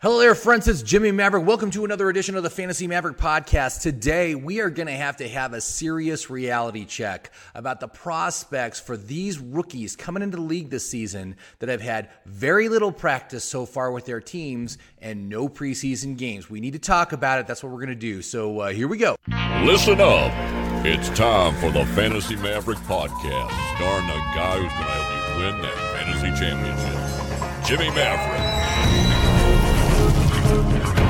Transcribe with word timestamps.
Hello 0.00 0.20
there, 0.20 0.36
friends. 0.36 0.68
It's 0.68 0.80
Jimmy 0.80 1.10
Maverick. 1.10 1.44
Welcome 1.44 1.72
to 1.72 1.84
another 1.84 2.08
edition 2.08 2.36
of 2.36 2.44
the 2.44 2.50
Fantasy 2.50 2.86
Maverick 2.86 3.16
podcast. 3.16 3.80
Today, 3.80 4.36
we 4.36 4.60
are 4.60 4.70
going 4.70 4.86
to 4.86 4.92
have 4.92 5.16
to 5.16 5.28
have 5.28 5.54
a 5.54 5.60
serious 5.60 6.30
reality 6.30 6.84
check 6.84 7.32
about 7.52 7.80
the 7.80 7.88
prospects 7.88 8.78
for 8.78 8.96
these 8.96 9.40
rookies 9.40 9.96
coming 9.96 10.22
into 10.22 10.36
the 10.36 10.42
league 10.44 10.70
this 10.70 10.88
season 10.88 11.34
that 11.58 11.68
have 11.68 11.80
had 11.80 12.10
very 12.26 12.68
little 12.68 12.92
practice 12.92 13.42
so 13.42 13.66
far 13.66 13.90
with 13.90 14.04
their 14.04 14.20
teams 14.20 14.78
and 15.00 15.28
no 15.28 15.48
preseason 15.48 16.16
games. 16.16 16.48
We 16.48 16.60
need 16.60 16.74
to 16.74 16.78
talk 16.78 17.10
about 17.10 17.40
it. 17.40 17.48
That's 17.48 17.64
what 17.64 17.72
we're 17.72 17.84
going 17.84 17.88
to 17.88 17.96
do. 17.96 18.22
So 18.22 18.60
uh, 18.60 18.68
here 18.68 18.86
we 18.86 18.98
go. 18.98 19.16
Listen 19.64 20.00
up. 20.00 20.30
It's 20.86 21.08
time 21.08 21.56
for 21.56 21.72
the 21.72 21.84
Fantasy 21.96 22.36
Maverick 22.36 22.78
podcast, 22.86 23.50
starring 23.74 24.06
the 24.06 24.14
guy 24.36 24.58
who's 24.58 24.72
going 24.74 24.84
to 24.84 24.92
help 24.92 25.10
you 25.10 25.44
win 25.44 25.62
that 25.62 25.76
fantasy 25.96 26.40
championship, 26.40 27.66
Jimmy 27.66 27.90
Maverick. 27.96 28.47
Thank 30.48 30.98
you. 30.98 31.07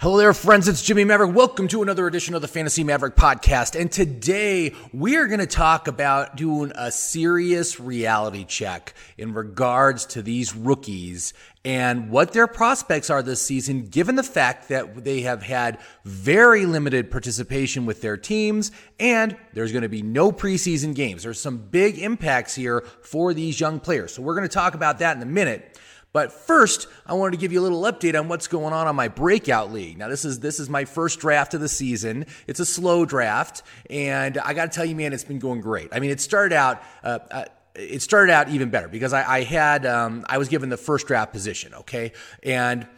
Hello 0.00 0.16
there, 0.16 0.32
friends. 0.32 0.68
It's 0.68 0.80
Jimmy 0.80 1.02
Maverick. 1.02 1.34
Welcome 1.34 1.66
to 1.66 1.82
another 1.82 2.06
edition 2.06 2.36
of 2.36 2.40
the 2.40 2.46
Fantasy 2.46 2.84
Maverick 2.84 3.16
podcast. 3.16 3.74
And 3.74 3.90
today 3.90 4.72
we 4.92 5.16
are 5.16 5.26
going 5.26 5.40
to 5.40 5.46
talk 5.46 5.88
about 5.88 6.36
doing 6.36 6.70
a 6.76 6.92
serious 6.92 7.80
reality 7.80 8.44
check 8.44 8.94
in 9.16 9.34
regards 9.34 10.06
to 10.06 10.22
these 10.22 10.54
rookies 10.54 11.34
and 11.64 12.10
what 12.10 12.32
their 12.32 12.46
prospects 12.46 13.10
are 13.10 13.24
this 13.24 13.42
season, 13.42 13.88
given 13.88 14.14
the 14.14 14.22
fact 14.22 14.68
that 14.68 15.02
they 15.02 15.22
have 15.22 15.42
had 15.42 15.80
very 16.04 16.64
limited 16.64 17.10
participation 17.10 17.84
with 17.84 18.00
their 18.00 18.16
teams 18.16 18.70
and 19.00 19.36
there's 19.52 19.72
going 19.72 19.82
to 19.82 19.88
be 19.88 20.02
no 20.02 20.30
preseason 20.30 20.94
games. 20.94 21.24
There's 21.24 21.40
some 21.40 21.58
big 21.58 21.98
impacts 21.98 22.54
here 22.54 22.84
for 23.02 23.34
these 23.34 23.58
young 23.58 23.80
players. 23.80 24.14
So 24.14 24.22
we're 24.22 24.36
going 24.36 24.48
to 24.48 24.54
talk 24.54 24.76
about 24.76 25.00
that 25.00 25.16
in 25.16 25.22
a 25.24 25.26
minute. 25.26 25.76
But 26.12 26.32
first, 26.32 26.88
I 27.06 27.14
wanted 27.14 27.32
to 27.32 27.36
give 27.36 27.52
you 27.52 27.60
a 27.60 27.64
little 27.68 27.82
update 27.82 28.18
on 28.18 28.28
what's 28.28 28.46
going 28.46 28.72
on 28.72 28.86
on 28.86 28.96
my 28.96 29.08
breakout 29.08 29.72
league. 29.72 29.98
Now, 29.98 30.08
this 30.08 30.24
is 30.24 30.40
this 30.40 30.58
is 30.58 30.68
my 30.68 30.84
first 30.84 31.20
draft 31.20 31.54
of 31.54 31.60
the 31.60 31.68
season. 31.68 32.26
It's 32.46 32.60
a 32.60 32.66
slow 32.66 33.04
draft, 33.04 33.62
and 33.90 34.38
I 34.38 34.54
got 34.54 34.72
to 34.72 34.74
tell 34.74 34.86
you, 34.86 34.96
man, 34.96 35.12
it's 35.12 35.24
been 35.24 35.38
going 35.38 35.60
great. 35.60 35.88
I 35.92 36.00
mean, 36.00 36.10
it 36.10 36.20
started 36.20 36.54
out. 36.54 36.82
Uh, 37.02 37.18
uh, 37.30 37.44
it 37.74 38.02
started 38.02 38.32
out 38.32 38.48
even 38.48 38.70
better 38.70 38.88
because 38.88 39.12
I, 39.12 39.36
I 39.36 39.42
had 39.42 39.86
um, 39.86 40.24
I 40.28 40.38
was 40.38 40.48
given 40.48 40.68
the 40.68 40.76
first 40.76 41.06
draft 41.06 41.32
position, 41.32 41.74
okay, 41.74 42.12
and 42.42 42.88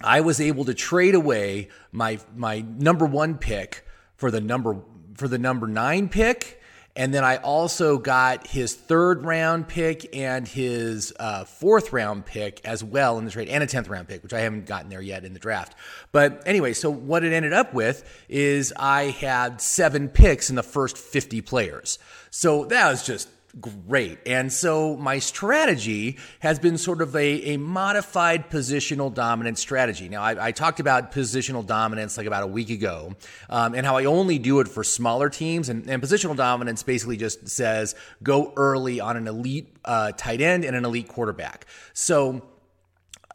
I 0.00 0.20
was 0.20 0.40
able 0.40 0.66
to 0.66 0.74
trade 0.74 1.14
away 1.14 1.68
my 1.92 2.18
my 2.36 2.60
number 2.60 3.06
one 3.06 3.38
pick 3.38 3.84
for 4.16 4.30
the 4.30 4.40
number 4.40 4.76
for 5.14 5.28
the 5.28 5.38
number 5.38 5.66
nine 5.66 6.08
pick 6.08 6.60
and 6.96 7.12
then 7.12 7.24
I 7.24 7.38
also 7.38 7.98
got 7.98 8.46
his 8.46 8.74
third 8.74 9.24
round 9.24 9.66
pick 9.66 10.14
and 10.16 10.46
his 10.46 11.12
uh, 11.18 11.44
fourth 11.44 11.92
round 11.92 12.24
pick 12.24 12.60
as 12.64 12.84
well 12.84 13.18
in 13.18 13.24
the 13.24 13.32
trade, 13.32 13.48
and 13.48 13.64
a 13.64 13.66
10th 13.66 13.88
round 13.88 14.06
pick, 14.06 14.22
which 14.22 14.32
I 14.32 14.40
haven't 14.40 14.66
gotten 14.66 14.90
there 14.90 15.00
yet 15.00 15.24
in 15.24 15.32
the 15.32 15.40
draft. 15.40 15.74
But 16.12 16.42
anyway, 16.46 16.72
so 16.72 16.90
what 16.90 17.24
it 17.24 17.32
ended 17.32 17.52
up 17.52 17.74
with 17.74 18.04
is 18.28 18.72
I 18.76 19.04
had 19.04 19.60
seven 19.60 20.08
picks 20.08 20.50
in 20.50 20.56
the 20.56 20.62
first 20.62 20.96
50 20.96 21.40
players. 21.40 21.98
So 22.30 22.64
that 22.66 22.88
was 22.88 23.04
just 23.04 23.28
great. 23.60 24.18
And 24.26 24.52
so 24.52 24.96
my 24.96 25.18
strategy 25.18 26.18
has 26.40 26.58
been 26.58 26.78
sort 26.78 27.00
of 27.00 27.14
a, 27.14 27.54
a 27.54 27.56
modified 27.56 28.50
positional 28.50 29.12
dominance 29.12 29.60
strategy. 29.60 30.08
Now, 30.08 30.22
I, 30.22 30.48
I, 30.48 30.52
talked 30.52 30.80
about 30.80 31.12
positional 31.12 31.64
dominance 31.64 32.16
like 32.16 32.26
about 32.26 32.42
a 32.42 32.48
week 32.48 32.70
ago 32.70 33.14
um, 33.48 33.74
and 33.74 33.86
how 33.86 33.96
I 33.96 34.06
only 34.06 34.38
do 34.38 34.60
it 34.60 34.68
for 34.68 34.82
smaller 34.82 35.28
teams. 35.28 35.68
And, 35.68 35.88
and, 35.88 36.02
positional 36.02 36.36
dominance 36.36 36.82
basically 36.82 37.16
just 37.16 37.48
says 37.48 37.94
go 38.22 38.52
early 38.56 39.00
on 39.00 39.16
an 39.16 39.26
elite 39.26 39.76
uh, 39.84 40.12
tight 40.12 40.40
end 40.40 40.64
and 40.64 40.76
an 40.76 40.84
elite 40.84 41.08
quarterback. 41.08 41.66
So, 41.92 42.42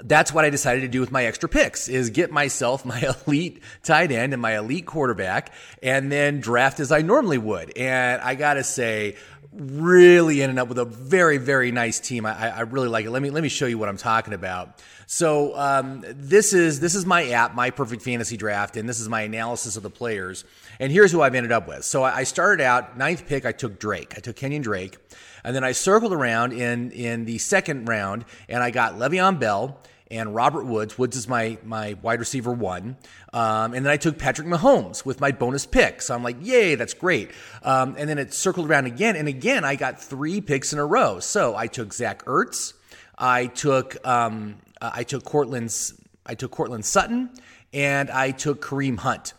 that's 0.04 0.34
what 0.34 0.46
I 0.46 0.50
decided 0.50 0.82
to 0.82 0.88
do 0.88 1.00
with 1.00 1.12
my 1.12 1.26
extra 1.26 1.50
picks 1.50 1.88
is 1.88 2.10
get 2.10 2.32
myself 2.32 2.86
my 2.86 3.14
elite 3.28 3.62
tight 3.84 4.12
end 4.12 4.34
and 4.34 4.42
my 4.42 4.58
elite 4.58 4.86
quarterback 4.86 5.52
and 5.84 6.12
then 6.12 6.40
draft 6.40 6.80
as 6.80 6.92
I 6.92 7.02
normally 7.02 7.38
would. 7.38 7.78
And 7.78 8.22
I 8.22 8.36
got 8.36 8.56
to 8.56 8.64
say, 8.64 9.16
really 9.52 10.44
ended 10.44 10.60
up 10.60 10.68
with 10.68 10.78
a 10.78 10.86
very 10.86 11.38
very 11.38 11.72
nice 11.72 12.00
team. 12.00 12.26
I, 12.26 12.58
I, 12.58 12.62
really 12.62 12.88
like 12.88 13.06
it. 13.06 13.12
Let 13.12 13.22
me 13.22 13.30
let 13.32 13.42
me 13.42 13.50
show 13.50 13.66
you 13.66 13.78
what 13.78 13.90
I'm 13.90 13.98
talking 13.98 14.34
about. 14.34 14.80
So 15.08 15.58
um, 15.58 16.06
this 16.08 16.54
is 16.54 16.80
this 16.80 16.94
is 16.94 17.06
my 17.06 17.30
app, 17.32 17.56
my 17.56 17.72
perfect 17.72 18.04
fantasy 18.04 18.38
draft, 18.38 18.78
and 18.78 18.88
this 18.88 19.00
is 19.00 19.10
my 19.10 19.22
analysis 19.22 19.76
of 19.76 19.84
the 19.84 19.90
players. 19.90 20.46
And 20.80 20.92
here's 20.92 21.12
who 21.12 21.22
I've 21.22 21.36
ended 21.36 21.52
up 21.52 21.68
with. 21.68 21.84
So 21.84 22.04
I 22.04 22.24
started 22.24 22.64
out 22.64 22.98
ninth 22.98 23.28
pick. 23.28 23.46
I 23.46 23.52
took 23.52 23.80
Drake. 23.80 24.14
I 24.16 24.22
took 24.22 24.38
Kenyon 24.38 24.62
Drake, 24.62 24.98
and 25.44 25.56
then 25.56 25.64
I 25.64 25.74
circled 25.74 26.14
around 26.14 26.54
in 26.54 26.92
in 26.92 27.26
the 27.26 27.38
second 27.38 27.90
round, 27.90 28.26
and 28.48 28.64
I 28.64 28.72
got 28.72 28.94
Le'Veon 28.94 29.40
Bell 29.40 29.82
and 30.12 30.34
Robert 30.34 30.66
Woods. 30.66 30.98
Woods 30.98 31.16
is 31.18 31.28
my 31.28 31.58
my 31.64 31.96
wide 32.02 32.20
receiver 32.20 32.52
one, 32.52 32.98
um, 33.34 33.74
and 33.74 33.86
then 33.86 33.92
I 33.92 33.98
took 33.98 34.18
Patrick 34.18 34.48
Mahomes 34.48 35.06
with 35.06 35.20
my 35.20 35.32
bonus 35.32 35.66
pick. 35.66 36.02
So 36.02 36.16
I'm 36.16 36.24
like, 36.24 36.38
yay, 36.42 36.76
that's 36.76 36.94
great. 36.94 37.32
Um, 37.64 37.96
and 37.98 38.10
then 38.10 38.18
it 38.18 38.34
circled 38.34 38.70
around 38.70 38.86
again, 38.86 39.16
and 39.16 39.28
again 39.28 39.66
I 39.66 39.76
got 39.76 40.02
three 40.02 40.42
picks 40.42 40.74
in 40.74 40.80
a 40.80 40.86
row. 40.86 41.20
So 41.20 41.56
I 41.56 41.68
took 41.68 41.94
Zach 41.94 42.26
Ertz, 42.26 42.74
I 43.18 43.48
took 43.48 43.98
um, 44.08 44.56
I 44.82 45.04
took 45.04 45.24
Courtland's 45.24 45.94
I 46.26 46.36
took 46.36 46.52
Courtland 46.52 46.86
Sutton, 46.86 47.30
and 47.74 48.10
I 48.10 48.32
took 48.32 48.62
Kareem 48.62 49.00
Hunt. 49.00 49.34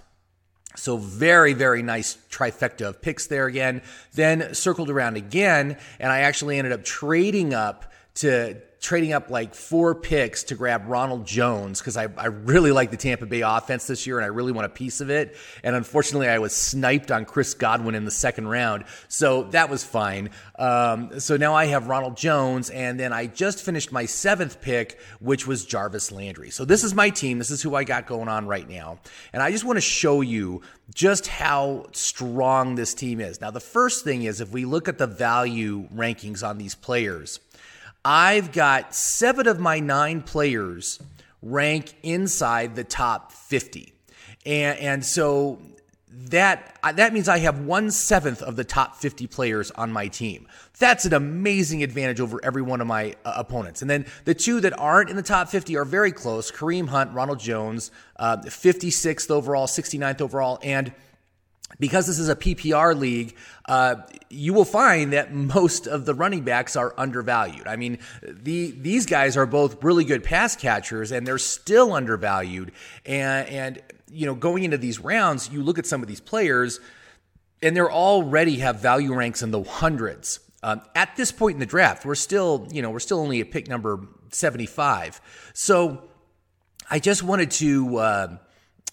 So 0.77 0.97
very, 0.97 1.53
very 1.53 1.83
nice 1.83 2.17
trifecta 2.31 2.89
of 2.89 3.03
picks 3.03 3.27
there 3.27 3.47
again. 3.47 3.83
Then 4.15 4.55
circled 4.55 4.89
around 4.89 5.17
again, 5.17 5.77
and 5.99 6.13
I 6.13 6.21
actually 6.21 6.59
ended 6.59 6.73
up 6.73 6.85
trading 6.85 7.55
up 7.55 7.93
to 8.17 8.61
trading 8.81 9.13
up 9.13 9.29
like 9.29 9.55
four 9.55 9.95
picks 9.95 10.43
to 10.45 10.55
grab 10.55 10.85
Ronald 10.87 11.27
Jones 11.27 11.81
because 11.81 11.99
I, 11.99 12.09
I 12.17 12.27
really 12.27 12.73
like 12.73 12.91
the 12.91 12.97
Tampa 12.97 13.27
Bay 13.27 13.43
offense 13.43 13.87
this 13.87 14.07
year 14.07 14.19
and 14.19 14.25
I 14.25 14.29
really 14.29 14.53
want 14.53 14.65
a 14.65 14.71
piece 14.71 15.03
of 15.03 15.11
it. 15.11 15.37
And 15.63 15.77
unfortunately, 15.77 16.29
I 16.29 16.39
was 16.39 16.55
sniped 16.55 17.11
on 17.11 17.27
Chris 17.27 17.53
Godwin 17.53 17.95
in 17.95 18.07
the 18.07 18.11
second 18.11 18.49
round. 18.49 18.85
So 19.09 19.45
that 19.45 19.69
was 19.69 19.85
fine. 19.85 20.31
Um, 20.59 21.21
so 21.21 21.37
now 21.37 21.55
I 21.55 21.67
have 21.67 21.89
Ronald 21.89 22.17
Jones. 22.17 22.71
And 22.71 22.99
then 22.99 23.13
I 23.13 23.27
just 23.27 23.63
finished 23.63 23.93
my 23.93 24.07
seventh 24.07 24.63
pick, 24.63 24.99
which 25.21 25.47
was 25.47 25.67
Jarvis 25.67 26.11
Landry. 26.11 26.49
So 26.49 26.65
this 26.65 26.83
is 26.83 26.95
my 26.95 27.11
team. 27.11 27.39
This 27.39 27.51
is 27.51 27.61
who 27.61 27.75
I 27.75 27.85
got 27.85 28.07
going 28.07 28.29
on 28.29 28.47
right 28.47 28.69
now. 28.69 28.99
And 29.35 29.43
I 29.43 29.51
just 29.51 29.65
want 29.65 29.77
to 29.77 29.83
show 29.83 30.23
you 30.23 30.63
just 30.95 31.27
how 31.27 31.87
strong 31.93 32.77
this 32.77 32.95
team 32.95 33.21
is. 33.21 33.43
Now, 33.43 33.51
the 33.51 33.61
first 33.61 34.05
thing 34.05 34.23
is 34.23 34.41
if 34.41 34.51
we 34.51 34.65
look 34.65 34.89
at 34.89 34.97
the 34.97 35.07
value 35.07 35.87
rankings 35.95 36.47
on 36.47 36.57
these 36.57 36.75
players, 36.75 37.41
I've 38.05 38.53
got 38.53 38.95
seven 38.95 39.47
of 39.47 39.61
my 39.61 39.81
nine 39.81 40.23
players 40.23 41.01
rank 41.43 41.95
inside 42.03 42.75
the 42.75 42.85
top 42.85 43.33
50. 43.33 43.93
And, 44.47 44.79
and 44.79 45.05
so 45.05 45.59
that 46.13 46.79
that 46.95 47.13
means 47.13 47.29
I 47.29 47.39
have 47.39 47.61
one 47.61 47.91
seventh 47.91 48.43
of 48.43 48.57
the 48.57 48.65
top 48.65 48.97
50 48.97 49.27
players 49.29 49.71
on 49.73 49.93
my 49.93 50.09
team. 50.09 50.49
That's 50.79 51.05
an 51.05 51.15
amazing 51.15 51.83
advantage 51.83 52.21
over 52.21 52.41
every 52.45 52.63
one 52.63 52.81
of 52.81 52.87
my 52.87 53.15
uh, 53.25 53.35
opponents. 53.37 53.81
And 53.81 53.91
then 53.91 54.07
the 54.25 54.35
two 54.35 54.61
that 54.61 54.77
aren't 54.79 55.11
in 55.11 55.17
the 55.17 55.23
top 55.23 55.49
50 55.49 55.77
are 55.77 55.85
very 55.85 56.11
close: 56.11 56.51
Kareem 56.51 56.89
Hunt, 56.89 57.13
Ronald 57.13 57.39
Jones, 57.39 57.93
uh, 58.17 58.39
56th 58.39 59.31
overall, 59.31 59.67
69th 59.67 60.21
overall, 60.21 60.59
and 60.63 60.93
because 61.79 62.07
this 62.07 62.19
is 62.19 62.29
a 62.29 62.37
PPR 62.37 62.99
league, 62.99 63.37
uh, 63.67 63.97
you 64.29 64.53
will 64.53 64.65
find 64.65 65.13
that 65.13 65.33
most 65.33 65.87
of 65.87 66.05
the 66.05 66.15
running 66.15 66.43
backs 66.43 66.77
are 66.77 66.95
undervalued. 66.97 67.67
I 67.67 67.77
mean, 67.77 67.99
the 68.23 68.73
these 68.73 69.07
guys 69.07 69.37
are 69.37 69.47
both 69.47 69.83
really 69.83 70.05
good 70.05 70.25
pass 70.25 70.57
catchers, 70.57 71.13
and 71.13 71.27
they're 71.27 71.39
still 71.39 71.93
undervalued. 71.93 72.73
And 73.07 73.49
and 73.49 73.83
you 74.11 74.27
know, 74.27 74.35
going 74.35 74.65
into 74.65 74.79
these 74.79 74.99
rounds, 74.99 75.51
you 75.51 75.63
look 75.63 75.79
at 75.79 75.87
some 75.87 76.03
of 76.03 76.09
these 76.09 76.21
players, 76.21 76.81
and 77.63 77.77
they're 77.77 77.93
already 77.93 78.59
have 78.59 78.81
value 78.81 79.15
ranks 79.15 79.43
in 79.43 79.51
the 79.51 79.63
hundreds. 79.63 80.41
Um, 80.63 80.83
at 80.95 81.17
this 81.17 81.33
point 81.33 81.55
in 81.55 81.61
the 81.61 81.67
draft, 81.67 82.05
we're 82.05 82.15
still 82.15 82.69
you 82.71 82.83
know 82.83 82.91
we're 82.91 83.01
still 83.01 83.21
only 83.21 83.41
at 83.41 83.51
pick 83.51 83.69
number 83.69 84.01
seventy 84.31 84.67
five. 84.67 85.21
So 85.55 86.09
I 86.91 86.99
just 86.99 87.23
wanted 87.23 87.51
to. 87.53 87.97
Uh, 87.97 88.37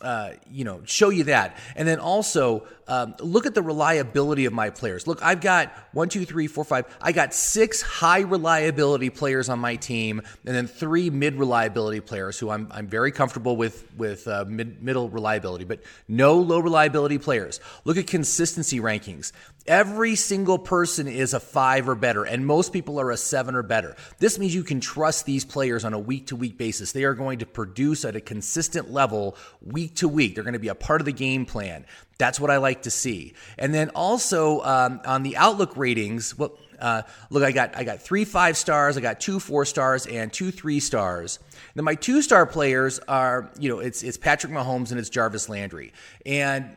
uh, 0.02 0.32
you 0.52 0.64
know, 0.64 0.82
show 0.86 1.10
you 1.10 1.24
that. 1.26 1.58
And 1.76 1.88
then 1.88 2.00
also 2.00 2.68
um, 2.88 3.16
look 3.20 3.46
at 3.46 3.56
the 3.56 3.62
reliability 3.62 4.46
of 4.46 4.54
my 4.54 4.70
players. 4.70 5.08
Look, 5.08 5.24
I've 5.24 5.42
got 5.42 5.74
one, 5.92 6.08
two, 6.10 6.26
three, 6.26 6.48
four, 6.48 6.64
five. 6.64 6.86
I 7.02 7.12
got 7.12 7.34
six 7.34 7.82
high 7.82 8.22
reliability 8.22 9.10
players 9.10 9.50
on 9.50 9.60
my 9.60 9.76
team, 9.76 10.22
and 10.46 10.56
then 10.56 10.68
three 10.68 11.10
mid 11.10 11.36
reliability 11.36 12.00
players 12.00 12.38
who 12.38 12.50
I'm, 12.50 12.68
I'm 12.72 12.88
very 12.88 13.12
comfortable 13.12 13.58
with 13.58 13.86
with 13.98 14.28
uh, 14.28 14.46
mid, 14.48 14.84
middle 14.84 15.10
reliability, 15.10 15.66
but 15.66 15.82
no 16.08 16.36
low 16.36 16.60
reliability 16.60 17.18
players. 17.18 17.60
Look 17.84 17.98
at 17.98 18.08
consistency 18.08 18.80
rankings. 18.80 19.32
Every 19.68 20.16
single 20.16 20.58
person 20.58 21.10
is 21.10 21.34
a 21.34 21.42
five 21.42 21.90
or 21.90 21.96
better, 21.96 22.24
and 22.24 22.46
most 22.46 22.72
people 22.72 23.02
are 23.02 23.12
a 23.12 23.18
seven 23.18 23.54
or 23.54 23.64
better. 23.64 23.98
This 24.18 24.40
means 24.40 24.56
you 24.56 24.64
can 24.64 24.80
trust 24.80 25.26
these 25.26 25.44
players 25.44 25.84
on 25.84 25.94
a 25.94 26.00
week 26.00 26.28
to 26.28 26.38
week 26.38 26.58
basis. 26.58 26.94
They 26.94 27.04
are 27.04 27.14
going 27.14 27.40
to 27.40 27.46
produce 27.46 28.06
at 28.06 28.16
a 28.16 28.22
consistent 28.22 28.92
level 28.92 29.36
week 29.62 29.96
to 29.96 30.08
week. 30.08 30.36
They're 30.36 30.46
going 30.46 30.54
to 30.54 30.60
be 30.60 30.70
a 30.70 30.76
part 30.76 31.02
of 31.02 31.06
the 31.06 31.12
game 31.12 31.46
plan. 31.46 31.86
That's 32.18 32.40
what 32.40 32.50
I 32.50 32.58
like 32.58 32.84
to 32.84 32.92
see. 32.92 33.34
And 33.58 33.74
then 33.74 33.90
also 33.90 34.62
um, 34.62 35.02
on 35.06 35.24
the 35.24 35.36
Outlook 35.36 35.76
ratings, 35.76 36.38
well, 36.38 36.58
uh, 36.80 37.02
look, 37.30 37.44
I 37.44 37.52
got 37.52 37.76
I 37.76 37.84
got 37.84 38.02
three 38.02 38.24
five 38.24 38.56
stars, 38.56 38.96
I 38.96 39.02
got 39.02 39.20
two 39.20 39.40
four 39.40 39.66
stars, 39.66 40.06
and 40.06 40.32
two 40.32 40.52
three 40.52 40.80
stars. 40.80 41.40
Then 41.76 41.84
my 41.84 41.96
two 41.96 42.22
star 42.22 42.46
players 42.46 43.00
are, 43.08 43.52
you 43.60 43.68
know, 43.68 43.80
it's 43.80 44.02
it's 44.04 44.18
Patrick 44.18 44.54
Mahomes 44.54 44.92
and 44.92 45.00
it's 45.00 45.10
Jarvis 45.10 45.50
Landry, 45.50 45.92
and 46.26 46.74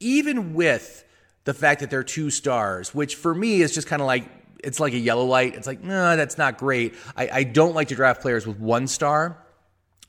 even 0.00 0.54
with 0.54 1.04
the 1.48 1.54
fact 1.54 1.80
that 1.80 1.88
they're 1.88 2.04
two 2.04 2.28
stars, 2.28 2.94
which 2.94 3.14
for 3.14 3.34
me 3.34 3.62
is 3.62 3.72
just 3.72 3.88
kind 3.88 4.02
of 4.02 4.06
like 4.06 4.28
it's 4.62 4.78
like 4.78 4.92
a 4.92 4.98
yellow 4.98 5.24
light. 5.24 5.54
It's 5.54 5.66
like, 5.66 5.82
no, 5.82 6.14
that's 6.14 6.36
not 6.36 6.58
great. 6.58 6.94
I, 7.16 7.30
I 7.32 7.42
don't 7.44 7.74
like 7.74 7.88
to 7.88 7.94
draft 7.94 8.20
players 8.20 8.46
with 8.46 8.60
one 8.60 8.86
star. 8.86 9.42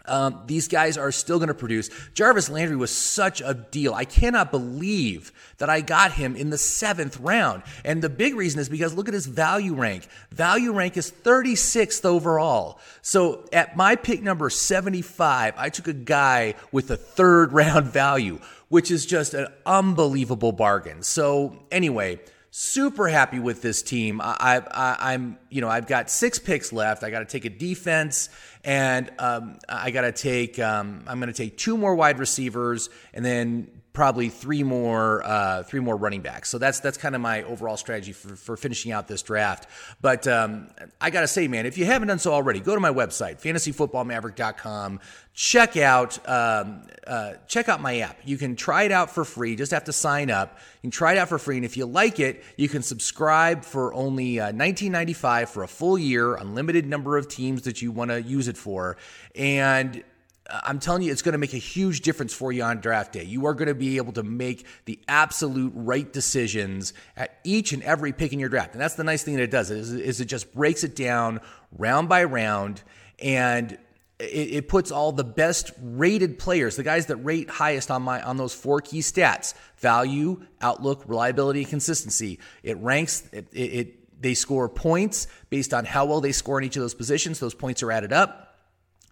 Um, 0.05 0.41
these 0.45 0.67
guys 0.67 0.97
are 0.97 1.11
still 1.11 1.37
going 1.37 1.49
to 1.49 1.53
produce. 1.53 1.89
Jarvis 2.13 2.49
Landry 2.49 2.75
was 2.75 2.95
such 2.95 3.41
a 3.41 3.53
deal. 3.53 3.93
I 3.93 4.05
cannot 4.05 4.51
believe 4.51 5.31
that 5.57 5.69
I 5.69 5.81
got 5.81 6.11
him 6.11 6.35
in 6.35 6.49
the 6.49 6.57
seventh 6.57 7.19
round. 7.19 7.63
And 7.83 8.01
the 8.01 8.09
big 8.09 8.35
reason 8.35 8.59
is 8.59 8.69
because 8.69 8.93
look 8.93 9.07
at 9.07 9.13
his 9.13 9.25
value 9.25 9.73
rank. 9.73 10.07
Value 10.31 10.73
rank 10.73 10.97
is 10.97 11.11
36th 11.11 12.05
overall. 12.05 12.79
So 13.01 13.45
at 13.53 13.75
my 13.75 13.95
pick 13.95 14.21
number 14.21 14.49
75, 14.49 15.53
I 15.57 15.69
took 15.69 15.87
a 15.87 15.93
guy 15.93 16.55
with 16.71 16.89
a 16.91 16.97
third 16.97 17.53
round 17.59 17.87
value 17.87 18.39
which 18.69 18.91
is 18.91 19.05
just 19.05 19.33
an 19.33 19.47
unbelievable 19.65 20.51
bargain. 20.51 21.01
So, 21.03 21.57
anyway, 21.71 22.19
super 22.51 23.07
happy 23.07 23.39
with 23.39 23.61
this 23.61 23.81
team. 23.81 24.21
I, 24.21 24.63
I, 24.71 25.13
am 25.13 25.37
you 25.49 25.61
know, 25.61 25.69
I've 25.69 25.87
got 25.87 26.09
six 26.09 26.39
picks 26.39 26.73
left. 26.73 27.03
I 27.03 27.09
got 27.09 27.19
to 27.19 27.25
take 27.25 27.45
a 27.45 27.49
defense, 27.49 28.29
and 28.63 29.11
um, 29.19 29.59
I 29.67 29.91
got 29.91 30.01
to 30.01 30.11
take. 30.11 30.59
Um, 30.59 31.03
I'm 31.07 31.19
going 31.19 31.31
to 31.31 31.37
take 31.37 31.57
two 31.57 31.77
more 31.77 31.95
wide 31.95 32.19
receivers, 32.19 32.89
and 33.13 33.23
then 33.23 33.78
probably 33.99 34.29
three 34.29 34.63
more 34.63 35.21
uh, 35.25 35.61
three 35.63 35.81
more 35.81 35.97
running 35.97 36.21
backs. 36.21 36.47
So 36.47 36.57
that's 36.57 36.79
that's 36.79 36.97
kind 36.97 37.15
of 37.15 37.21
my 37.21 37.43
overall 37.43 37.75
strategy 37.75 38.13
for, 38.13 38.33
for 38.37 38.55
finishing 38.55 38.93
out 38.93 39.09
this 39.09 39.21
draft. 39.21 39.67
But 39.99 40.25
um, 40.25 40.69
I 41.01 41.09
got 41.09 41.19
to 41.21 41.27
say, 41.27 41.49
man, 41.49 41.65
if 41.65 41.77
you 41.77 41.83
haven't 41.83 42.07
done 42.07 42.17
so 42.17 42.31
already, 42.31 42.61
go 42.61 42.73
to 42.73 42.79
my 42.79 42.93
website 42.93 43.41
fantasyfootballmaverick.com. 43.41 45.01
Check 45.33 45.75
out 45.75 46.17
um, 46.29 46.83
uh, 47.05 47.33
check 47.47 47.67
out 47.67 47.81
my 47.81 47.99
app. 47.99 48.21
You 48.23 48.37
can 48.37 48.55
try 48.55 48.83
it 48.83 48.93
out 48.93 49.11
for 49.11 49.25
free. 49.25 49.57
Just 49.57 49.73
have 49.73 49.83
to 49.83 49.93
sign 49.93 50.31
up. 50.31 50.57
You 50.77 50.87
can 50.87 50.91
try 50.91 51.11
it 51.11 51.17
out 51.17 51.27
for 51.27 51.37
free, 51.37 51.57
and 51.57 51.65
if 51.65 51.75
you 51.75 51.85
like 51.85 52.21
it, 52.21 52.41
you 52.55 52.69
can 52.69 52.83
subscribe 52.83 53.65
for 53.65 53.93
only 53.93 54.39
uh, 54.39 54.53
19.95 54.53 55.49
for 55.49 55.63
a 55.63 55.67
full 55.67 55.97
year, 55.97 56.35
unlimited 56.35 56.85
number 56.85 57.17
of 57.17 57.27
teams 57.27 57.63
that 57.63 57.81
you 57.81 57.91
want 57.91 58.11
to 58.11 58.21
use 58.21 58.47
it 58.47 58.55
for, 58.55 58.95
and 59.35 60.05
I'm 60.51 60.79
telling 60.79 61.01
you, 61.03 61.11
it's 61.11 61.21
going 61.21 61.33
to 61.33 61.39
make 61.39 61.53
a 61.53 61.57
huge 61.57 62.01
difference 62.01 62.33
for 62.33 62.51
you 62.51 62.63
on 62.63 62.79
draft 62.79 63.13
day. 63.13 63.23
You 63.23 63.45
are 63.45 63.53
going 63.53 63.67
to 63.67 63.75
be 63.75 63.97
able 63.97 64.13
to 64.13 64.23
make 64.23 64.65
the 64.85 64.99
absolute 65.07 65.71
right 65.75 66.11
decisions 66.11 66.93
at 67.15 67.39
each 67.43 67.71
and 67.73 67.83
every 67.83 68.13
pick 68.13 68.33
in 68.33 68.39
your 68.39 68.49
draft. 68.49 68.73
And 68.73 68.81
that's 68.81 68.95
the 68.95 69.03
nice 69.03 69.23
thing 69.23 69.35
that 69.35 69.43
it 69.43 69.51
does 69.51 69.71
is, 69.71 69.91
is 69.91 70.21
it 70.21 70.25
just 70.25 70.53
breaks 70.53 70.83
it 70.83 70.95
down 70.95 71.39
round 71.77 72.09
by 72.09 72.23
round 72.23 72.81
and 73.19 73.77
it, 74.19 74.53
it, 74.53 74.67
puts 74.67 74.91
all 74.91 75.11
the 75.11 75.23
best 75.23 75.71
rated 75.81 76.39
players, 76.39 76.75
the 76.75 76.83
guys 76.83 77.05
that 77.05 77.17
rate 77.17 77.49
highest 77.49 77.89
on 77.89 78.01
my 78.01 78.21
on 78.21 78.35
those 78.35 78.53
four 78.53 78.81
key 78.81 78.99
stats: 78.99 79.53
value, 79.77 80.45
outlook, 80.59 81.03
reliability, 81.07 81.61
and 81.61 81.69
consistency. 81.69 82.39
It 82.61 82.77
ranks 82.79 83.23
it, 83.31 83.47
it 83.53 84.21
they 84.21 84.33
score 84.33 84.67
points 84.67 85.27
based 85.49 85.73
on 85.73 85.85
how 85.85 86.05
well 86.05 86.19
they 86.19 86.33
score 86.33 86.59
in 86.59 86.65
each 86.65 86.75
of 86.75 86.81
those 86.81 86.93
positions. 86.93 87.39
Those 87.39 87.53
points 87.53 87.81
are 87.81 87.93
added 87.93 88.11
up 88.11 88.48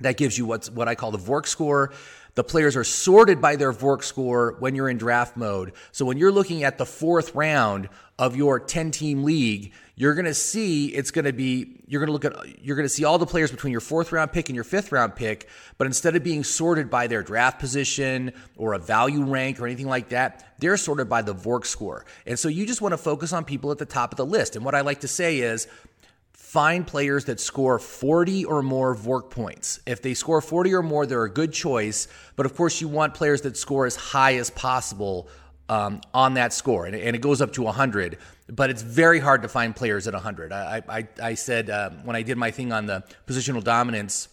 that 0.02 0.18
gives 0.18 0.38
you 0.38 0.46
what's 0.46 0.70
what 0.70 0.88
I 0.88 0.96
call 0.96 1.12
the 1.12 1.18
VORK 1.18 1.48
score. 1.48 1.92
The 2.36 2.44
players 2.44 2.76
are 2.76 2.84
sorted 2.84 3.42
by 3.42 3.56
their 3.56 3.72
VORK 3.72 4.04
score 4.04 4.58
when 4.60 4.76
you're 4.76 4.90
in 4.90 4.98
draft 4.98 5.36
mode. 5.36 5.74
So 5.92 6.06
when 6.06 6.18
you're 6.18 6.32
looking 6.32 6.64
at 6.64 6.78
the 6.78 6.86
fourth 6.86 7.34
round 7.34 7.90
of 8.20 8.36
your 8.36 8.60
10 8.60 8.92
team 8.92 9.24
league, 9.24 9.74
you're 9.96 10.14
going 10.14 10.26
to 10.26 10.36
see 10.36 10.90
it's 10.90 11.10
going 11.10 11.26
to 11.26 11.34
be 11.34 11.82
you're 11.88 12.00
going 12.00 12.08
to 12.08 12.14
look 12.14 12.26
at 12.26 12.64
you're 12.64 12.76
going 12.76 12.86
to 12.86 12.94
see 12.94 13.04
all 13.04 13.18
the 13.18 13.26
players 13.26 13.50
between 13.50 13.72
your 13.72 13.82
fourth 13.82 14.12
round 14.12 14.32
pick 14.32 14.50
and 14.50 14.56
your 14.56 14.64
fifth 14.64 14.92
round 14.92 15.16
pick, 15.16 15.50
but 15.80 15.88
instead 15.88 16.16
of 16.16 16.24
being 16.24 16.44
sorted 16.44 16.92
by 16.92 17.08
their 17.08 17.24
draft 17.24 17.60
position 17.60 18.32
or 18.56 18.74
a 18.74 18.80
value 18.80 19.24
rank 19.24 19.60
or 19.60 19.66
anything 19.66 19.88
like 19.88 20.10
that, 20.10 20.54
they're 20.60 20.78
sorted 20.78 21.10
by 21.10 21.24
the 21.24 21.34
VORK 21.34 21.66
score. 21.66 22.06
And 22.28 22.38
so 22.38 22.50
you 22.50 22.68
just 22.68 22.82
want 22.82 22.94
to 22.94 22.98
focus 22.98 23.34
on 23.34 23.46
people 23.46 23.72
at 23.72 23.80
the 23.80 23.86
top 23.86 24.14
of 24.14 24.18
the 24.18 24.26
list. 24.28 24.56
And 24.56 24.64
what 24.64 24.76
I 24.76 24.82
like 24.82 25.00
to 25.02 25.08
say 25.08 25.40
is 25.40 25.68
find 26.48 26.88
players 26.88 27.26
that 27.26 27.42
score 27.42 27.78
40 27.78 28.46
or 28.46 28.64
more 28.64 28.96
VORK 28.96 29.30
points. 29.30 29.82
If 29.86 30.02
they 30.02 30.14
score 30.14 30.40
40 30.40 30.76
or 30.76 30.82
more, 30.82 31.06
they're 31.06 31.26
a 31.26 31.30
good 31.30 31.52
choice. 31.52 32.08
But 32.38 32.46
of 32.46 32.56
course, 32.56 32.80
you 32.80 32.88
want 32.88 33.14
players 33.16 33.42
that 33.42 33.58
score 33.58 33.86
as 33.86 33.98
high 33.98 34.36
as 34.36 34.50
possible 34.50 35.28
um, 35.68 36.00
on 36.14 36.36
that 36.36 36.54
score, 36.54 36.86
and, 36.86 36.96
and, 36.96 37.18
it 37.18 37.20
goes 37.20 37.42
up 37.42 37.52
to 37.52 37.64
100. 37.64 38.18
But 38.48 38.70
it's 38.70 38.82
very 38.82 39.20
hard 39.20 39.42
to 39.42 39.50
find 39.50 39.76
players 39.76 40.08
at 40.08 40.14
100. 40.14 40.54
I, 40.54 40.82
I, 40.88 41.08
I 41.22 41.34
said 41.34 41.70
uh, 41.70 41.90
when 42.06 42.16
I 42.16 42.22
did 42.22 42.38
my 42.38 42.52
thing 42.52 42.72
on 42.72 42.86
the 42.86 43.04
positional 43.28 43.62
dominance. 43.62 44.30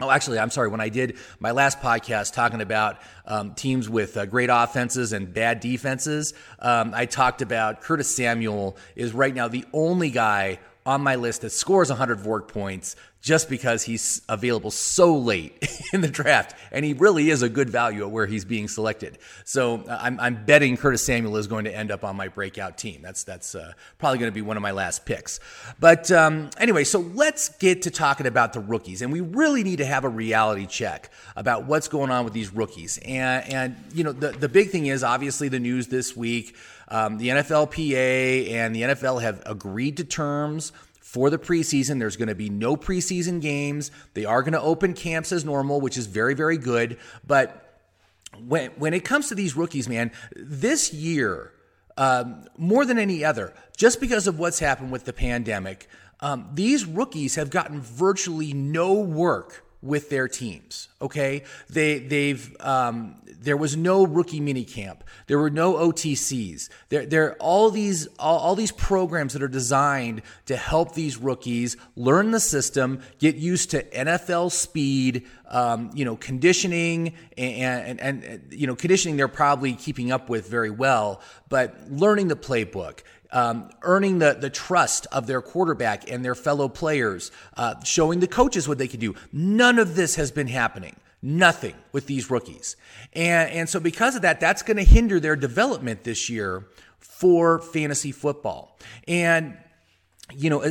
Oh, 0.00 0.10
actually, 0.10 0.38
I'm 0.38 0.48
sorry. 0.48 0.68
When 0.68 0.80
I 0.80 0.88
did 0.88 1.18
my 1.40 1.50
last 1.50 1.78
podcast 1.80 2.32
talking 2.32 2.62
about 2.62 2.96
um, 3.26 3.52
teams 3.52 3.86
with 3.90 4.16
uh, 4.16 4.24
great 4.24 4.48
offenses 4.50 5.12
and 5.12 5.34
bad 5.34 5.60
defenses, 5.60 6.32
um, 6.60 6.94
I 6.94 7.04
talked 7.04 7.42
about 7.42 7.82
Curtis 7.82 8.16
Samuel 8.16 8.78
is 8.96 9.12
right 9.12 9.34
now 9.34 9.48
the 9.48 9.66
only 9.74 10.08
guy 10.08 10.58
on 10.86 11.00
my 11.00 11.14
list 11.14 11.40
that 11.40 11.50
scores 11.50 11.88
100 11.88 12.20
VORK 12.20 12.48
points 12.48 12.96
just 13.24 13.48
because 13.48 13.82
he's 13.82 14.20
available 14.28 14.70
so 14.70 15.16
late 15.16 15.66
in 15.94 16.02
the 16.02 16.08
draft. 16.08 16.54
And 16.70 16.84
he 16.84 16.92
really 16.92 17.30
is 17.30 17.40
a 17.40 17.48
good 17.48 17.70
value 17.70 18.02
at 18.02 18.10
where 18.10 18.26
he's 18.26 18.44
being 18.44 18.68
selected. 18.68 19.16
So 19.46 19.76
uh, 19.88 19.98
I'm, 19.98 20.20
I'm 20.20 20.44
betting 20.44 20.76
Curtis 20.76 21.02
Samuel 21.02 21.38
is 21.38 21.46
going 21.46 21.64
to 21.64 21.74
end 21.74 21.90
up 21.90 22.04
on 22.04 22.16
my 22.16 22.28
breakout 22.28 22.76
team. 22.76 23.00
That's, 23.00 23.24
that's 23.24 23.54
uh, 23.54 23.72
probably 23.96 24.18
going 24.18 24.30
to 24.30 24.34
be 24.34 24.42
one 24.42 24.58
of 24.58 24.62
my 24.62 24.72
last 24.72 25.06
picks. 25.06 25.40
But 25.80 26.12
um, 26.12 26.50
anyway, 26.58 26.84
so 26.84 26.98
let's 27.00 27.48
get 27.48 27.80
to 27.82 27.90
talking 27.90 28.26
about 28.26 28.52
the 28.52 28.60
rookies. 28.60 29.00
And 29.00 29.10
we 29.10 29.22
really 29.22 29.64
need 29.64 29.76
to 29.76 29.86
have 29.86 30.04
a 30.04 30.10
reality 30.10 30.66
check 30.66 31.10
about 31.34 31.64
what's 31.64 31.88
going 31.88 32.10
on 32.10 32.24
with 32.24 32.34
these 32.34 32.52
rookies. 32.52 32.98
And, 32.98 33.50
and 33.50 33.76
you 33.94 34.04
know, 34.04 34.12
the, 34.12 34.32
the 34.32 34.50
big 34.50 34.68
thing 34.68 34.84
is 34.84 35.02
obviously 35.02 35.48
the 35.48 35.60
news 35.60 35.88
this 35.88 36.14
week. 36.14 36.54
Um, 36.94 37.18
the 37.18 37.30
NFLPA 37.30 38.52
and 38.52 38.72
the 38.72 38.82
NFL 38.82 39.20
have 39.20 39.42
agreed 39.46 39.96
to 39.96 40.04
terms 40.04 40.70
for 41.00 41.28
the 41.28 41.38
preseason. 41.38 41.98
There's 41.98 42.16
going 42.16 42.28
to 42.28 42.36
be 42.36 42.48
no 42.48 42.76
preseason 42.76 43.40
games. 43.40 43.90
They 44.14 44.24
are 44.24 44.42
going 44.42 44.52
to 44.52 44.60
open 44.60 44.94
camps 44.94 45.32
as 45.32 45.44
normal, 45.44 45.80
which 45.80 45.98
is 45.98 46.06
very, 46.06 46.34
very 46.34 46.56
good. 46.56 46.98
But 47.26 47.80
when, 48.46 48.70
when 48.76 48.94
it 48.94 49.04
comes 49.04 49.28
to 49.30 49.34
these 49.34 49.56
rookies, 49.56 49.88
man, 49.88 50.12
this 50.36 50.92
year, 50.92 51.50
um, 51.96 52.44
more 52.56 52.84
than 52.84 53.00
any 53.00 53.24
other, 53.24 53.54
just 53.76 54.00
because 54.00 54.28
of 54.28 54.38
what's 54.38 54.60
happened 54.60 54.92
with 54.92 55.04
the 55.04 55.12
pandemic, 55.12 55.88
um, 56.20 56.48
these 56.54 56.84
rookies 56.84 57.34
have 57.34 57.50
gotten 57.50 57.80
virtually 57.80 58.52
no 58.52 58.92
work 58.92 59.63
with 59.84 60.08
their 60.08 60.26
teams. 60.26 60.88
Okay, 61.00 61.44
they 61.68 61.98
they've 61.98 62.56
um, 62.60 63.16
there 63.26 63.56
was 63.56 63.76
no 63.76 64.06
rookie 64.06 64.40
mini 64.40 64.64
camp. 64.64 65.04
There 65.26 65.38
were 65.38 65.50
no 65.50 65.74
OTAs. 65.74 66.70
There 66.88 67.04
there 67.04 67.34
all 67.34 67.70
these 67.70 68.06
all, 68.18 68.38
all 68.38 68.56
these 68.56 68.72
programs 68.72 69.34
that 69.34 69.42
are 69.42 69.48
designed 69.48 70.22
to 70.46 70.56
help 70.56 70.94
these 70.94 71.18
rookies 71.18 71.76
learn 71.94 72.30
the 72.30 72.40
system, 72.40 73.02
get 73.18 73.36
used 73.36 73.70
to 73.72 73.82
NFL 73.82 74.50
speed, 74.50 75.26
um, 75.50 75.90
you 75.94 76.04
know, 76.04 76.16
conditioning 76.16 77.12
and, 77.36 78.00
and, 78.00 78.24
and 78.24 78.52
you 78.52 78.66
know 78.66 78.74
conditioning 78.74 79.18
they're 79.18 79.28
probably 79.28 79.74
keeping 79.74 80.10
up 80.10 80.30
with 80.30 80.48
very 80.48 80.70
well, 80.70 81.20
but 81.50 81.76
learning 81.90 82.28
the 82.28 82.36
playbook 82.36 83.00
um, 83.34 83.68
earning 83.82 84.20
the, 84.20 84.34
the 84.40 84.48
trust 84.48 85.06
of 85.12 85.26
their 85.26 85.42
quarterback 85.42 86.10
and 86.10 86.24
their 86.24 86.36
fellow 86.36 86.68
players, 86.68 87.32
uh, 87.56 87.74
showing 87.84 88.20
the 88.20 88.28
coaches 88.28 88.66
what 88.66 88.78
they 88.78 88.88
can 88.88 89.00
do. 89.00 89.14
None 89.32 89.78
of 89.78 89.96
this 89.96 90.14
has 90.14 90.30
been 90.30 90.46
happening. 90.46 90.96
Nothing 91.20 91.74
with 91.92 92.06
these 92.06 92.30
rookies. 92.30 92.76
And, 93.12 93.50
and 93.50 93.68
so, 93.68 93.80
because 93.80 94.14
of 94.14 94.22
that, 94.22 94.40
that's 94.40 94.62
going 94.62 94.76
to 94.76 94.84
hinder 94.84 95.18
their 95.18 95.36
development 95.36 96.04
this 96.04 96.30
year 96.30 96.66
for 97.00 97.60
fantasy 97.60 98.12
football. 98.12 98.78
And, 99.08 99.56
you 100.34 100.50
know, 100.50 100.62
uh, 100.62 100.70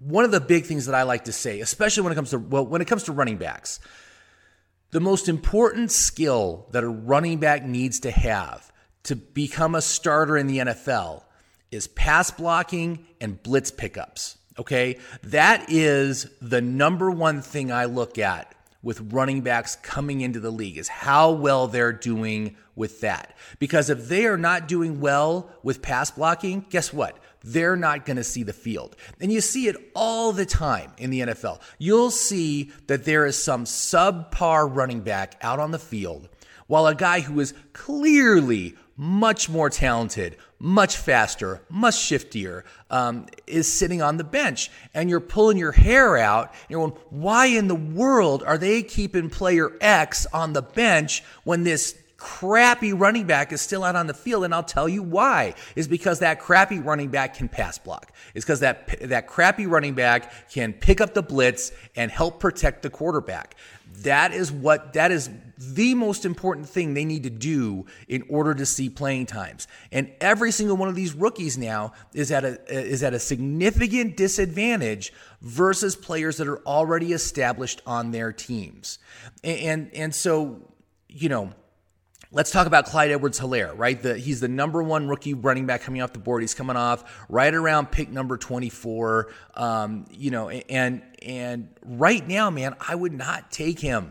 one 0.00 0.24
of 0.24 0.30
the 0.30 0.40
big 0.40 0.64
things 0.64 0.86
that 0.86 0.94
I 0.94 1.02
like 1.02 1.24
to 1.24 1.32
say, 1.32 1.60
especially 1.60 2.04
when 2.04 2.12
it 2.12 2.14
comes 2.14 2.30
to 2.30 2.38
well, 2.38 2.64
when 2.64 2.80
it 2.80 2.86
comes 2.86 3.04
to 3.04 3.12
running 3.12 3.36
backs, 3.36 3.80
the 4.90 5.00
most 5.00 5.28
important 5.28 5.90
skill 5.90 6.68
that 6.70 6.84
a 6.84 6.88
running 6.88 7.40
back 7.40 7.64
needs 7.64 8.00
to 8.00 8.10
have 8.10 8.70
to 9.04 9.16
become 9.16 9.74
a 9.74 9.82
starter 9.82 10.36
in 10.36 10.46
the 10.46 10.58
NFL 10.58 11.22
is 11.70 11.88
pass 11.88 12.30
blocking 12.30 13.06
and 13.20 13.42
blitz 13.42 13.70
pickups. 13.70 14.38
Okay. 14.58 14.98
That 15.22 15.66
is 15.68 16.28
the 16.40 16.60
number 16.60 17.10
one 17.10 17.42
thing 17.42 17.72
I 17.72 17.86
look 17.86 18.18
at 18.18 18.54
with 18.82 19.12
running 19.12 19.40
backs 19.40 19.76
coming 19.76 20.20
into 20.20 20.38
the 20.38 20.50
league 20.50 20.76
is 20.76 20.88
how 20.88 21.32
well 21.32 21.66
they're 21.66 21.92
doing 21.92 22.56
with 22.76 23.00
that. 23.00 23.34
Because 23.58 23.88
if 23.90 24.08
they 24.08 24.26
are 24.26 24.36
not 24.36 24.68
doing 24.68 25.00
well 25.00 25.50
with 25.62 25.82
pass 25.82 26.10
blocking, 26.10 26.66
guess 26.68 26.92
what? 26.92 27.18
They're 27.42 27.76
not 27.76 28.06
going 28.06 28.16
to 28.16 28.24
see 28.24 28.42
the 28.42 28.52
field. 28.52 28.96
And 29.20 29.32
you 29.32 29.40
see 29.40 29.68
it 29.68 29.76
all 29.94 30.32
the 30.32 30.46
time 30.46 30.92
in 30.98 31.10
the 31.10 31.20
NFL. 31.20 31.60
You'll 31.78 32.10
see 32.10 32.70
that 32.86 33.04
there 33.04 33.26
is 33.26 33.42
some 33.42 33.64
subpar 33.64 34.74
running 34.74 35.00
back 35.00 35.36
out 35.42 35.58
on 35.58 35.70
the 35.70 35.78
field 35.78 36.28
while 36.66 36.86
a 36.86 36.94
guy 36.94 37.20
who 37.20 37.40
is 37.40 37.54
clearly 37.72 38.74
much 38.96 39.48
more 39.48 39.68
talented, 39.70 40.36
much 40.58 40.96
faster, 40.96 41.62
much 41.68 41.94
shiftier, 41.94 42.62
um, 42.90 43.26
is 43.46 43.72
sitting 43.72 44.00
on 44.02 44.16
the 44.16 44.24
bench. 44.24 44.70
And 44.92 45.10
you're 45.10 45.20
pulling 45.20 45.58
your 45.58 45.72
hair 45.72 46.16
out. 46.16 46.50
And 46.50 46.70
you're 46.70 46.88
going, 46.88 47.00
why 47.10 47.46
in 47.46 47.68
the 47.68 47.74
world 47.74 48.42
are 48.42 48.58
they 48.58 48.82
keeping 48.82 49.30
player 49.30 49.72
X 49.80 50.26
on 50.32 50.52
the 50.52 50.62
bench 50.62 51.22
when 51.44 51.64
this 51.64 51.96
crappy 52.24 52.94
running 52.94 53.26
back 53.26 53.52
is 53.52 53.60
still 53.60 53.84
out 53.84 53.96
on 53.96 54.06
the 54.06 54.14
field 54.14 54.44
and 54.44 54.54
I'll 54.54 54.62
tell 54.62 54.88
you 54.88 55.02
why 55.02 55.52
is 55.76 55.86
because 55.86 56.20
that 56.20 56.40
crappy 56.40 56.78
running 56.78 57.08
back 57.10 57.34
can 57.34 57.50
pass 57.50 57.76
block. 57.76 58.12
It's 58.34 58.46
because 58.46 58.60
that 58.60 58.98
that 59.02 59.26
crappy 59.26 59.66
running 59.66 59.92
back 59.92 60.50
can 60.50 60.72
pick 60.72 61.02
up 61.02 61.12
the 61.12 61.22
blitz 61.22 61.70
and 61.96 62.10
help 62.10 62.40
protect 62.40 62.80
the 62.80 62.88
quarterback. 62.88 63.56
That 64.02 64.32
is 64.32 64.50
what 64.50 64.92
that 64.94 65.12
is 65.12 65.30
the 65.56 65.94
most 65.94 66.24
important 66.24 66.68
thing 66.68 66.94
they 66.94 67.04
need 67.04 67.22
to 67.22 67.30
do 67.30 67.86
in 68.08 68.24
order 68.28 68.54
to 68.54 68.66
see 68.66 68.88
playing 68.88 69.26
times. 69.26 69.68
And 69.92 70.10
every 70.20 70.50
single 70.50 70.76
one 70.76 70.88
of 70.88 70.94
these 70.94 71.14
rookies 71.14 71.56
now 71.56 71.92
is 72.12 72.30
at 72.30 72.44
a 72.44 72.60
is 72.68 73.02
at 73.02 73.14
a 73.14 73.18
significant 73.18 74.16
disadvantage 74.16 75.12
versus 75.40 75.94
players 75.96 76.38
that 76.38 76.48
are 76.48 76.58
already 76.66 77.12
established 77.12 77.82
on 77.86 78.10
their 78.10 78.32
teams. 78.32 78.98
And 79.42 79.60
and, 79.60 79.94
and 79.94 80.14
so, 80.14 80.72
you 81.08 81.28
know, 81.28 81.52
Let's 82.34 82.50
talk 82.50 82.66
about 82.66 82.86
Clyde 82.86 83.12
Edwards 83.12 83.38
Helaire, 83.38 83.72
right? 83.78 84.02
The, 84.02 84.18
he's 84.18 84.40
the 84.40 84.48
number 84.48 84.82
one 84.82 85.06
rookie 85.06 85.34
running 85.34 85.66
back 85.66 85.82
coming 85.82 86.02
off 86.02 86.12
the 86.12 86.18
board. 86.18 86.42
He's 86.42 86.52
coming 86.52 86.74
off 86.74 87.24
right 87.28 87.54
around 87.54 87.92
pick 87.92 88.10
number 88.10 88.36
24. 88.36 89.28
Um, 89.54 90.06
you 90.10 90.32
know, 90.32 90.48
and 90.48 91.00
and 91.22 91.68
right 91.84 92.26
now, 92.26 92.50
man, 92.50 92.74
I 92.80 92.96
would 92.96 93.12
not 93.12 93.52
take 93.52 93.78
him. 93.78 94.10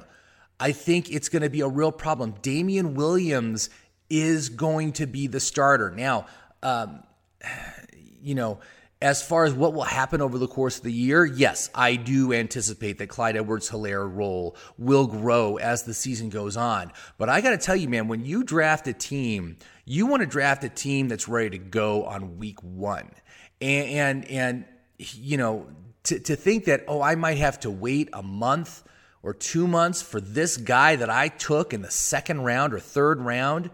I 0.58 0.72
think 0.72 1.12
it's 1.12 1.27
going 1.27 1.42
to 1.42 1.50
be 1.50 1.60
a 1.60 1.68
real 1.68 1.92
problem. 1.92 2.36
Damien 2.42 2.94
Williams 2.94 3.70
is 4.10 4.48
going 4.48 4.94
to 4.94 5.06
be 5.06 5.27
the 5.27 5.42
starter. 5.42 5.92
Now, 5.92 6.27
um, 6.63 7.03
you 8.22 8.36
know, 8.36 8.60
as 9.03 9.22
far 9.22 9.43
as 9.43 9.53
what 9.53 9.74
will 9.74 9.83
happen 9.83 10.22
over 10.22 10.38
the 10.38 10.48
course 10.48 10.77
of 10.77 10.83
the 10.83 10.91
year, 10.91 11.25
yes, 11.25 11.69
I 11.75 11.98
do 11.98 12.31
anticipate 12.31 13.00
that 13.00 13.07
Clyde 13.07 13.36
Edwards 13.36 13.69
Helaire 13.69 14.10
role 14.10 14.55
will 14.77 15.07
grow 15.07 15.57
as 15.57 15.83
the 15.83 15.93
season 15.93 16.29
goes 16.29 16.55
on. 16.55 16.89
But 17.17 17.27
I 17.27 17.41
got 17.41 17.50
to 17.50 17.57
tell 17.57 17.75
you, 17.75 17.89
man, 17.89 18.07
when 18.07 18.24
you 18.24 18.45
draft 18.45 18.88
a 18.88 18.93
team, 18.93 19.57
you 19.83 20.05
want 20.05 20.22
to 20.22 20.25
draft 20.25 20.63
a 20.63 20.69
team 20.69 21.10
that's 21.10 21.27
ready 21.27 21.50
to 21.50 21.57
go 21.57 22.05
on 22.05 22.38
week 22.38 22.63
one. 22.63 23.12
And, 23.60 23.89
and, 23.89 24.31
and 24.31 24.65
you 24.98 25.36
know, 25.36 25.67
to, 26.03 26.19
to 26.19 26.38
think 26.38 26.63
that, 26.65 26.86
oh, 26.88 27.01
I 27.01 27.15
might 27.15 27.39
have 27.39 27.60
to 27.62 27.69
wait 27.69 28.07
a 28.13 28.24
month 28.24 28.83
or 29.22 29.33
two 29.33 29.67
months 29.67 30.01
for 30.01 30.22
this 30.22 30.55
guy 30.55 30.95
that 30.95 31.10
I 31.10 31.27
took 31.27 31.74
in 31.74 31.81
the 31.81 31.91
second 31.91 32.43
round 32.43 32.74
or 32.74 32.79
third 32.79 33.19
round 33.19 33.69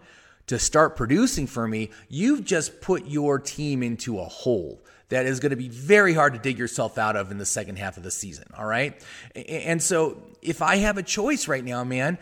to 0.48 0.58
start 0.58 0.96
producing 0.96 1.46
for 1.46 1.68
me, 1.68 1.90
you've 2.08 2.44
just 2.44 2.80
put 2.80 3.06
your 3.06 3.38
team 3.38 3.84
into 3.84 4.18
a 4.18 4.24
hole 4.24 4.82
that 5.10 5.26
is 5.26 5.40
going 5.40 5.50
to 5.50 5.56
be 5.56 5.68
very 5.68 6.14
hard 6.14 6.32
to 6.32 6.38
dig 6.38 6.58
yourself 6.58 6.98
out 6.98 7.16
of 7.16 7.30
in 7.30 7.38
the 7.38 7.46
second 7.46 7.78
half 7.78 7.96
of 7.96 8.02
the 8.02 8.10
season. 8.10 8.46
All 8.56 8.64
right. 8.64 9.00
And 9.34 9.82
so 9.82 10.22
if 10.40 10.62
I 10.62 10.76
have 10.76 10.98
a 10.98 11.02
choice 11.02 11.46
right 11.46 11.64
now, 11.64 11.84
man, 11.84 12.18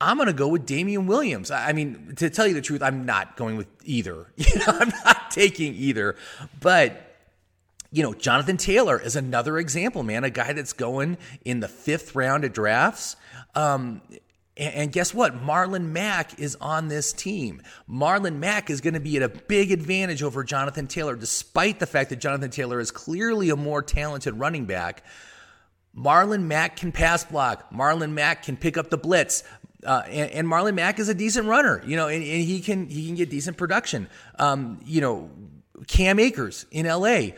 I'm 0.00 0.16
going 0.16 0.26
to 0.26 0.32
go 0.32 0.48
with 0.48 0.66
Damien 0.66 1.06
Williams. 1.06 1.50
I 1.50 1.72
mean, 1.72 2.14
to 2.16 2.28
tell 2.28 2.46
you 2.46 2.54
the 2.54 2.60
truth, 2.60 2.82
I'm 2.82 3.06
not 3.06 3.36
going 3.36 3.56
with 3.56 3.68
either. 3.84 4.26
You 4.36 4.58
know, 4.58 4.66
I'm 4.68 4.92
not 5.04 5.30
taking 5.30 5.74
either. 5.74 6.16
But, 6.60 7.16
you 7.90 8.02
know, 8.02 8.12
Jonathan 8.12 8.56
Taylor 8.56 9.00
is 9.00 9.16
another 9.16 9.58
example, 9.58 10.02
man, 10.02 10.24
a 10.24 10.30
guy 10.30 10.52
that's 10.52 10.72
going 10.72 11.16
in 11.44 11.60
the 11.60 11.68
fifth 11.68 12.14
round 12.14 12.44
of 12.44 12.52
drafts. 12.52 13.16
Um, 13.54 14.02
and 14.56 14.92
guess 14.92 15.12
what? 15.12 15.34
Marlon 15.34 15.86
Mack 15.86 16.38
is 16.38 16.56
on 16.60 16.88
this 16.88 17.12
team. 17.12 17.60
Marlon 17.90 18.36
Mack 18.36 18.70
is 18.70 18.80
going 18.80 18.94
to 18.94 19.00
be 19.00 19.16
at 19.16 19.22
a 19.22 19.28
big 19.28 19.72
advantage 19.72 20.22
over 20.22 20.44
Jonathan 20.44 20.86
Taylor, 20.86 21.16
despite 21.16 21.80
the 21.80 21.86
fact 21.86 22.10
that 22.10 22.20
Jonathan 22.20 22.50
Taylor 22.50 22.78
is 22.78 22.92
clearly 22.92 23.50
a 23.50 23.56
more 23.56 23.82
talented 23.82 24.38
running 24.38 24.64
back. 24.64 25.02
Marlon 25.96 26.42
Mack 26.42 26.76
can 26.76 26.92
pass 26.92 27.24
block. 27.24 27.72
Marlon 27.72 28.12
Mack 28.12 28.44
can 28.44 28.56
pick 28.56 28.76
up 28.76 28.90
the 28.90 28.98
blitz. 28.98 29.42
Uh, 29.84 30.02
and, 30.06 30.30
and, 30.30 30.48
Marlon 30.48 30.74
Mack 30.74 30.98
is 30.98 31.08
a 31.08 31.14
decent 31.14 31.46
runner, 31.46 31.82
you 31.84 31.96
know, 31.96 32.08
and, 32.08 32.24
and 32.24 32.42
he 32.42 32.60
can 32.60 32.88
he 32.88 33.06
can 33.06 33.16
get 33.16 33.28
decent 33.28 33.58
production. 33.58 34.08
Um, 34.38 34.80
you 34.82 35.02
know, 35.02 35.30
Cam 35.86 36.18
Akers 36.18 36.64
in 36.70 36.86
L.A. 36.86 37.34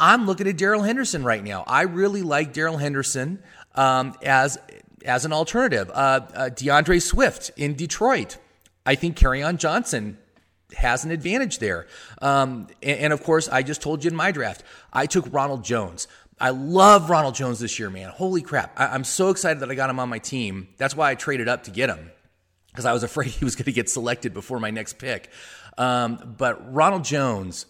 I'm 0.00 0.26
looking 0.26 0.48
at 0.48 0.56
Darrell 0.56 0.82
Henderson 0.82 1.22
right 1.22 1.42
now. 1.42 1.62
I 1.66 1.82
really 1.82 2.22
like 2.22 2.52
Darrell 2.52 2.78
Henderson 2.78 3.40
um, 3.76 4.14
as 4.24 4.58
as 5.04 5.24
an 5.24 5.32
alternative. 5.32 5.90
Uh, 5.92 6.20
uh, 6.34 6.48
D'Andre 6.50 6.98
Swift 6.98 7.50
in 7.56 7.74
Detroit. 7.74 8.36
I 8.84 8.94
think 8.94 9.16
Kerryon 9.16 9.58
Johnson 9.58 10.18
has 10.76 11.04
an 11.04 11.10
advantage 11.10 11.58
there. 11.58 11.86
Um, 12.20 12.68
and, 12.82 12.98
and, 13.00 13.12
of 13.12 13.22
course, 13.22 13.48
I 13.48 13.62
just 13.62 13.82
told 13.82 14.04
you 14.04 14.10
in 14.10 14.16
my 14.16 14.32
draft, 14.32 14.62
I 14.92 15.06
took 15.06 15.26
Ronald 15.32 15.64
Jones. 15.64 16.08
I 16.40 16.50
love 16.50 17.10
Ronald 17.10 17.34
Jones 17.34 17.58
this 17.58 17.78
year, 17.78 17.90
man. 17.90 18.10
Holy 18.10 18.42
crap. 18.42 18.78
I, 18.78 18.94
am 18.94 19.04
so 19.04 19.30
excited 19.30 19.60
that 19.60 19.70
I 19.70 19.74
got 19.74 19.90
him 19.90 19.98
on 19.98 20.08
my 20.08 20.18
team. 20.18 20.68
That's 20.76 20.94
why 20.94 21.10
I 21.10 21.14
traded 21.14 21.48
up 21.48 21.64
to 21.64 21.70
get 21.70 21.90
him 21.90 22.10
because 22.70 22.84
I 22.84 22.92
was 22.92 23.02
afraid 23.02 23.30
he 23.30 23.44
was 23.44 23.56
going 23.56 23.64
to 23.64 23.72
get 23.72 23.88
selected 23.90 24.34
before 24.34 24.60
my 24.60 24.70
next 24.70 24.98
pick. 24.98 25.30
Um, 25.76 26.34
but 26.38 26.72
Ronald 26.72 27.04
Jones 27.04 27.66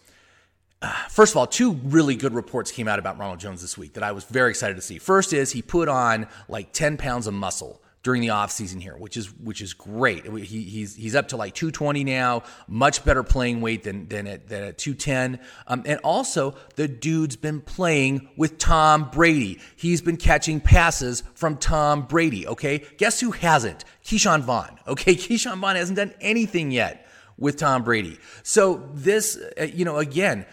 First 1.09 1.33
of 1.33 1.39
all, 1.39 1.47
two 1.47 1.73
really 1.73 2.15
good 2.15 2.35
reports 2.35 2.71
came 2.71 2.87
out 2.87 2.99
about 2.99 3.19
Ronald 3.19 3.41
Jones 3.41 3.61
this 3.61 3.77
week 3.77 3.95
that 3.95 4.05
I 4.05 4.13
was 4.13 4.25
very 4.25 4.51
excited 4.51 4.77
to 4.77 4.83
see. 4.83 4.99
First 4.99 5.33
is 5.33 5.51
he 5.51 5.63
put 5.63 5.89
on 5.89 6.29
like 6.49 6.73
10 6.73 6.97
pounds 6.97 7.27
of 7.27 7.35
muscle 7.35 7.83
during 8.05 8.23
the 8.23 8.29
offseason 8.29 8.81
here, 8.81 8.97
which 8.97 9.17
is 9.17 9.27
which 9.39 9.61
is 9.61 9.75
great. 9.75 10.25
He, 10.25 10.63
he's 10.63 10.95
he's 10.95 11.17
up 11.17 11.29
to 11.29 11.37
like 11.37 11.55
220 11.55 12.05
now, 12.05 12.45
much 12.69 13.05
better 13.05 13.25
playing 13.25 13.61
weight 13.61 13.83
than 13.83 14.07
than 14.09 14.29
at, 14.29 14.49
than 14.49 14.63
at 14.63 14.79
210. 14.79 15.41
Um, 15.67 15.83
and 15.85 15.99
also, 16.05 16.55
the 16.77 16.87
dude's 16.87 17.35
been 17.35 17.61
playing 17.61 18.29
with 18.37 18.59
Tom 18.59 19.11
Brady. 19.11 19.59
He's 19.75 20.01
been 20.01 20.17
catching 20.17 20.61
passes 20.61 21.25
from 21.35 21.57
Tom 21.57 22.03
Brady. 22.03 22.47
Okay, 22.47 22.85
guess 22.99 23.19
who 23.19 23.33
hasn't? 23.33 23.85
Ke'Shawn 24.05 24.43
Vaughn. 24.43 24.79
Okay, 24.89 25.15
Ke'Shawn 25.15 25.59
Vaughn 25.59 25.77
hasn't 25.77 25.97
done 25.97 26.15
anything 26.21 26.71
yet 26.71 27.07
with 27.37 27.57
Tom 27.57 27.85
Brady. 27.85 28.19
So 28.43 28.89
this, 28.95 29.39
uh, 29.61 29.65
you 29.65 29.85
know, 29.85 29.99
again 29.99 30.47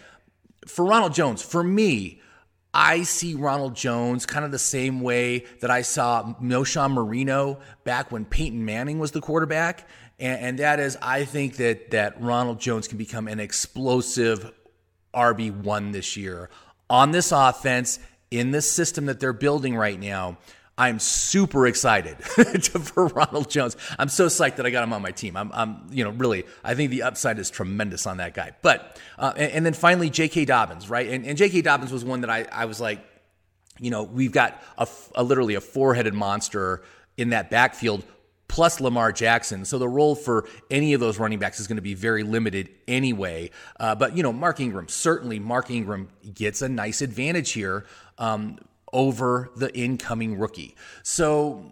for 0.66 0.84
Ronald 0.84 1.14
Jones, 1.14 1.42
for 1.42 1.62
me, 1.62 2.20
I 2.74 3.04
see 3.04 3.34
Ronald 3.34 3.74
Jones 3.74 4.26
kind 4.26 4.44
of 4.44 4.50
the 4.50 4.58
same 4.58 5.00
way 5.00 5.46
that 5.60 5.70
I 5.70 5.80
saw 5.82 6.34
Knowshon 6.42 6.92
Moreno 6.92 7.58
back 7.84 8.12
when 8.12 8.26
Peyton 8.26 8.64
Manning 8.64 8.98
was 8.98 9.12
the 9.12 9.20
quarterback. 9.22 9.88
And, 10.18 10.40
and, 10.40 10.58
that 10.58 10.78
is, 10.78 10.96
I 11.00 11.24
think 11.24 11.56
that 11.56 11.90
that 11.92 12.20
Ronald 12.20 12.60
Jones 12.60 12.86
can 12.86 12.98
become 12.98 13.28
an 13.28 13.40
explosive 13.40 14.52
RB1 15.14 15.92
this 15.92 16.16
year 16.16 16.50
on 16.88 17.10
this 17.10 17.32
offense 17.32 17.98
in 18.30 18.50
this 18.50 18.70
system 18.70 19.06
that 19.06 19.20
they're 19.20 19.32
building 19.32 19.76
right 19.76 19.98
now. 19.98 20.38
I'm 20.78 20.98
super 20.98 21.66
excited 21.66 22.18
for 22.24 23.06
Ronald 23.06 23.48
Jones. 23.48 23.76
I'm 23.98 24.10
so 24.10 24.26
psyched 24.26 24.56
that 24.56 24.66
I 24.66 24.70
got 24.70 24.84
him 24.84 24.92
on 24.92 25.00
my 25.00 25.10
team. 25.10 25.36
I'm, 25.36 25.50
I'm 25.52 25.86
you 25.90 26.04
know, 26.04 26.10
really, 26.10 26.44
I 26.62 26.74
think 26.74 26.90
the 26.90 27.02
upside 27.02 27.38
is 27.38 27.48
tremendous 27.48 28.06
on 28.06 28.18
that 28.18 28.34
guy. 28.34 28.52
But, 28.60 29.00
uh, 29.18 29.32
and, 29.36 29.52
and, 29.52 29.66
then 29.66 29.72
finally, 29.72 30.10
J.K. 30.10 30.44
Dobbins, 30.44 30.90
right? 30.90 31.08
And, 31.08 31.24
and 31.24 31.38
J.K. 31.38 31.62
Dobbins 31.62 31.92
was 31.92 32.04
one 32.04 32.20
that 32.20 32.30
I, 32.30 32.46
I 32.52 32.66
was 32.66 32.78
like, 32.78 33.00
you 33.78 33.90
know, 33.90 34.02
we've 34.02 34.32
got 34.32 34.62
a, 34.76 34.86
a 35.14 35.22
literally 35.22 35.54
a 35.54 35.62
four 35.62 35.94
headed 35.94 36.12
monster 36.12 36.82
in 37.16 37.30
that 37.30 37.50
backfield 37.50 38.04
plus 38.48 38.78
Lamar 38.80 39.12
Jackson. 39.12 39.64
So 39.64 39.78
the 39.78 39.88
role 39.88 40.14
for 40.14 40.46
any 40.70 40.92
of 40.92 41.00
those 41.00 41.18
running 41.18 41.38
backs 41.38 41.58
is 41.58 41.66
going 41.66 41.76
to 41.76 41.82
be 41.82 41.94
very 41.94 42.22
limited 42.22 42.68
anyway. 42.86 43.50
Uh, 43.80 43.94
but, 43.94 44.16
you 44.16 44.22
know, 44.22 44.32
Mark 44.32 44.60
Ingram, 44.60 44.88
certainly 44.88 45.38
Mark 45.38 45.70
Ingram 45.70 46.08
gets 46.34 46.62
a 46.62 46.68
nice 46.68 47.00
advantage 47.00 47.52
here. 47.52 47.86
Um, 48.18 48.58
over 48.96 49.50
the 49.54 49.72
incoming 49.76 50.38
rookie. 50.38 50.74
So 51.02 51.70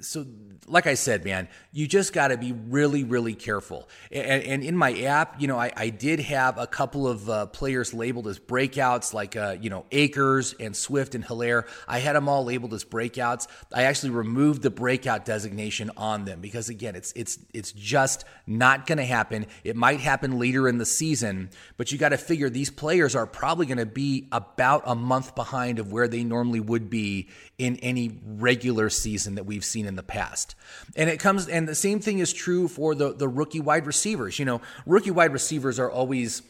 so 0.00 0.26
like 0.68 0.86
I 0.86 0.94
said, 0.94 1.24
man, 1.24 1.48
you 1.72 1.86
just 1.86 2.12
got 2.12 2.28
to 2.28 2.36
be 2.36 2.52
really, 2.52 3.04
really 3.04 3.34
careful. 3.34 3.88
And, 4.10 4.42
and, 4.42 4.64
in 4.64 4.76
my 4.76 4.92
app, 5.02 5.40
you 5.40 5.46
know, 5.46 5.58
I, 5.58 5.72
I 5.76 5.88
did 5.90 6.20
have 6.20 6.58
a 6.58 6.66
couple 6.66 7.06
of 7.06 7.30
uh, 7.30 7.46
players 7.46 7.94
labeled 7.94 8.26
as 8.26 8.38
breakouts, 8.38 9.14
like 9.14 9.36
uh, 9.36 9.56
you 9.60 9.70
know 9.70 9.86
Akers 9.92 10.54
and 10.58 10.76
Swift 10.76 11.14
and 11.14 11.24
Helaire. 11.24 11.68
I 11.86 12.00
had 12.00 12.16
them 12.16 12.28
all 12.28 12.44
labeled 12.44 12.74
as 12.74 12.84
breakouts. 12.84 13.46
I 13.72 13.84
actually 13.84 14.10
removed 14.10 14.62
the 14.62 14.70
breakout 14.70 15.24
designation 15.24 15.90
on 15.96 16.24
them 16.24 16.40
because 16.40 16.68
again, 16.68 16.96
it's 16.96 17.12
it's 17.14 17.38
it's 17.54 17.72
just 17.72 18.24
not 18.46 18.86
going 18.86 18.98
to 18.98 19.04
happen. 19.04 19.46
It 19.62 19.76
might 19.76 20.00
happen 20.00 20.38
later 20.38 20.68
in 20.68 20.78
the 20.78 20.86
season, 20.86 21.50
but 21.76 21.92
you 21.92 21.98
got 21.98 22.10
to 22.10 22.18
figure 22.18 22.50
these 22.50 22.70
players 22.70 23.14
are 23.14 23.26
probably 23.26 23.66
going 23.66 23.78
to 23.78 23.86
be 23.86 24.28
about 24.32 24.82
a 24.86 24.94
month 24.94 25.34
behind 25.34 25.78
of 25.78 25.92
where 25.92 26.08
they 26.08 26.24
normally 26.24 26.60
would 26.60 26.90
be 26.90 27.28
in 27.58 27.76
any 27.76 28.20
regular 28.24 28.90
season 28.90 29.36
that 29.36 29.44
we've 29.44 29.64
seen 29.64 29.86
in 29.86 29.96
the 29.96 30.02
past. 30.02 30.54
And 30.94 31.08
it 31.08 31.18
comes, 31.18 31.48
and 31.48 31.66
the 31.66 31.74
same 31.74 32.00
thing 32.00 32.18
is 32.18 32.32
true 32.32 32.68
for 32.68 32.94
the, 32.94 33.14
the 33.14 33.28
rookie 33.28 33.60
wide 33.60 33.86
receivers. 33.86 34.38
You 34.38 34.44
know, 34.44 34.60
rookie 34.84 35.10
wide 35.10 35.32
receivers 35.32 35.78
are 35.78 35.90
always, 35.90 36.42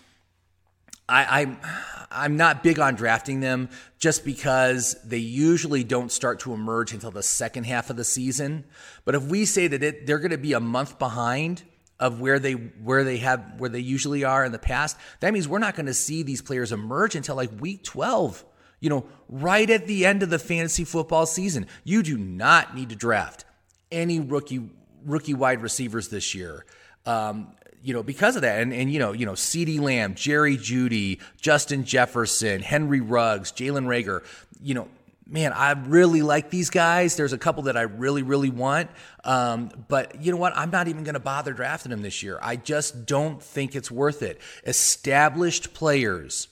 I, 1.08 1.42
I'm, 1.42 1.58
I'm 2.10 2.36
not 2.36 2.64
big 2.64 2.80
on 2.80 2.96
drafting 2.96 3.38
them 3.38 3.68
just 3.98 4.25
because 4.25 4.96
they 5.04 5.18
usually 5.18 5.84
don't 5.84 6.10
start 6.10 6.40
to 6.40 6.52
emerge 6.52 6.92
until 6.92 7.12
the 7.12 7.22
second 7.22 7.64
half 7.64 7.88
of 7.88 7.96
the 7.96 8.04
season. 8.04 8.64
But 9.04 9.14
if 9.14 9.22
we 9.25 9.44
say 9.44 9.68
that 9.68 9.82
it, 9.84 10.06
they're 10.06 10.18
going 10.18 10.32
to 10.32 10.38
be 10.38 10.54
a 10.54 10.60
month 10.60 10.98
behind, 10.98 11.62
of 11.98 12.20
where 12.20 12.38
they 12.38 12.52
where 12.52 13.04
they 13.04 13.16
have 13.16 13.54
where 13.58 13.70
they 13.70 13.80
usually 13.80 14.22
are 14.22 14.44
in 14.44 14.52
the 14.52 14.58
past 14.58 14.98
that 15.20 15.32
means 15.32 15.48
we're 15.48 15.58
not 15.58 15.75
going 15.75 15.86
to 15.86 15.94
see 15.94 16.22
these 16.22 16.42
players 16.42 16.70
emerge 16.70 17.14
until 17.14 17.34
like 17.34 17.50
week 17.58 17.82
12 17.84 18.44
you 18.80 18.90
know, 18.90 19.06
right 19.28 19.68
at 19.68 19.87
the 19.87 20.06
end 20.06 20.23
of 20.23 20.30
the 20.30 20.38
fantasy 20.38 20.85
football 20.85 21.26
season. 21.26 21.66
You 21.85 22.02
do 22.02 22.16
not 22.16 22.75
need 22.75 22.90
to 22.90 22.97
draft 22.97 23.45
any 23.90 24.21
rookie 24.21 24.71
rookie 25.04 25.35
wide 25.35 25.62
receivers 25.62 26.09
this 26.09 26.35
year. 26.35 26.64
Um, 27.04 27.52
you 27.83 27.95
know, 27.95 28.02
because 28.02 28.37
of 28.37 28.42
that, 28.42 28.61
and 28.61 28.73
and 28.73 28.92
you 28.92 28.99
know, 28.99 29.12
you 29.12 29.26
know, 29.26 29.33
CeeDee 29.33 29.80
Lamb, 29.80 30.14
Jerry 30.14 30.56
Jeudy, 30.56 31.21
Justin 31.40 31.85
Jefferson, 31.85 32.61
Henry 32.61 33.00
Ruggs, 33.00 33.52
Jalen 33.52 33.87
Reagor, 33.87 34.25
you 34.61 34.75
know, 34.75 34.88
man, 35.26 35.52
I 35.52 35.73
really 35.73 36.23
like 36.23 36.50
these 36.50 36.71
guys. 36.71 37.16
There's 37.16 37.33
a 37.33 37.38
couple 37.38 37.64
that 37.64 37.76
I 37.76 37.83
really, 37.83 38.23
really 38.23 38.50
want. 38.50 38.90
Um, 39.25 39.71
but 39.88 40.21
you 40.21 40.33
know 40.33 40.38
what? 40.38 40.56
I'm 40.56 40.71
not 40.71 40.88
even 40.88 41.04
going 41.04 41.14
to 41.14 41.21
bother 41.21 41.52
drafting 41.52 41.90
them 41.90 42.02
this 42.02 42.23
year. 42.23 42.38
I 42.42 42.56
just 42.56 43.06
don't 43.06 43.42
think 43.42 43.75
it's 43.75 43.90
worth 43.90 44.23
it. 44.23 44.40
Established 44.64 45.75
players 45.75 46.49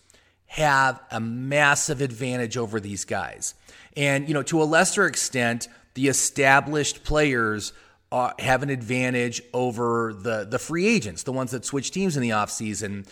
have 0.55 1.01
a 1.11 1.19
massive 1.19 2.01
advantage 2.01 2.57
over 2.57 2.79
these 2.79 3.05
guys. 3.05 3.55
And, 3.97 4.29
you 4.29 4.35
know, 4.35 4.45
to 4.45 4.63
a 4.63 4.65
lesser 4.65 5.05
extent, 5.05 5.67
the 5.95 6.07
established 6.07 7.03
players 7.03 7.73
are, 8.13 8.35
have 8.39 8.63
an 8.63 8.71
advantage 8.71 9.43
over 9.53 10.15
the, 10.15 10.47
the 10.49 10.61
free 10.61 10.87
agents, 10.87 11.25
the 11.25 11.33
ones 11.33 11.51
that 11.51 11.65
switch 11.65 11.91
teams 11.91 12.17
in 12.17 12.23
the 12.23 12.31
offseason. 12.31 13.05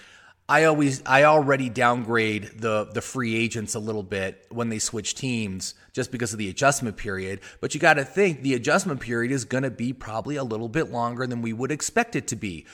I 0.49 0.64
always 0.64 1.02
I 1.04 1.25
already 1.25 1.68
downgrade 1.68 2.61
the 2.61 2.84
the 2.84 3.00
free 3.00 3.34
agents 3.34 3.75
a 3.75 3.80
little 3.80 4.02
bit 4.04 4.46
when 4.50 4.68
they 4.68 4.78
switch 4.78 5.16
teams 5.16 5.75
just 5.92 6.12
because 6.12 6.32
of 6.32 6.38
the 6.38 6.49
adjustment 6.49 6.96
period. 6.96 7.40
But 7.61 7.75
you 7.75 7.80
got 7.80 7.94
to 7.94 8.04
think 8.04 8.42
the 8.42 8.54
adjustment 8.54 9.00
period 9.00 9.32
is 9.32 9.44
going 9.44 9.64
to 9.64 9.70
be 9.70 9.92
probably 9.92 10.37
a 10.37 10.44
little 10.44 10.68
bit 10.68 10.90
longer 10.90 11.26
than 11.26 11.42
we 11.42 11.52
would 11.52 11.72
expect 11.72 12.14
it 12.14 12.28
to 12.28 12.37
be, 12.37 12.66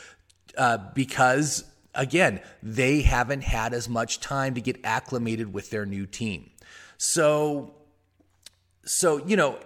uh, 0.58 0.78
because 0.94 1.64
again, 1.98 2.40
they 2.62 3.02
haven't 3.02 3.42
had 3.42 3.74
as 3.74 3.88
much 3.88 4.20
time 4.20 4.54
to 4.54 4.62
get 4.62 4.80
acclimated 4.84 5.52
with 5.52 5.70
their 5.70 5.84
new 5.84 6.06
team. 6.06 6.50
So, 6.96 7.74
so 8.84 9.18
you 9.26 9.36
know, 9.36 9.58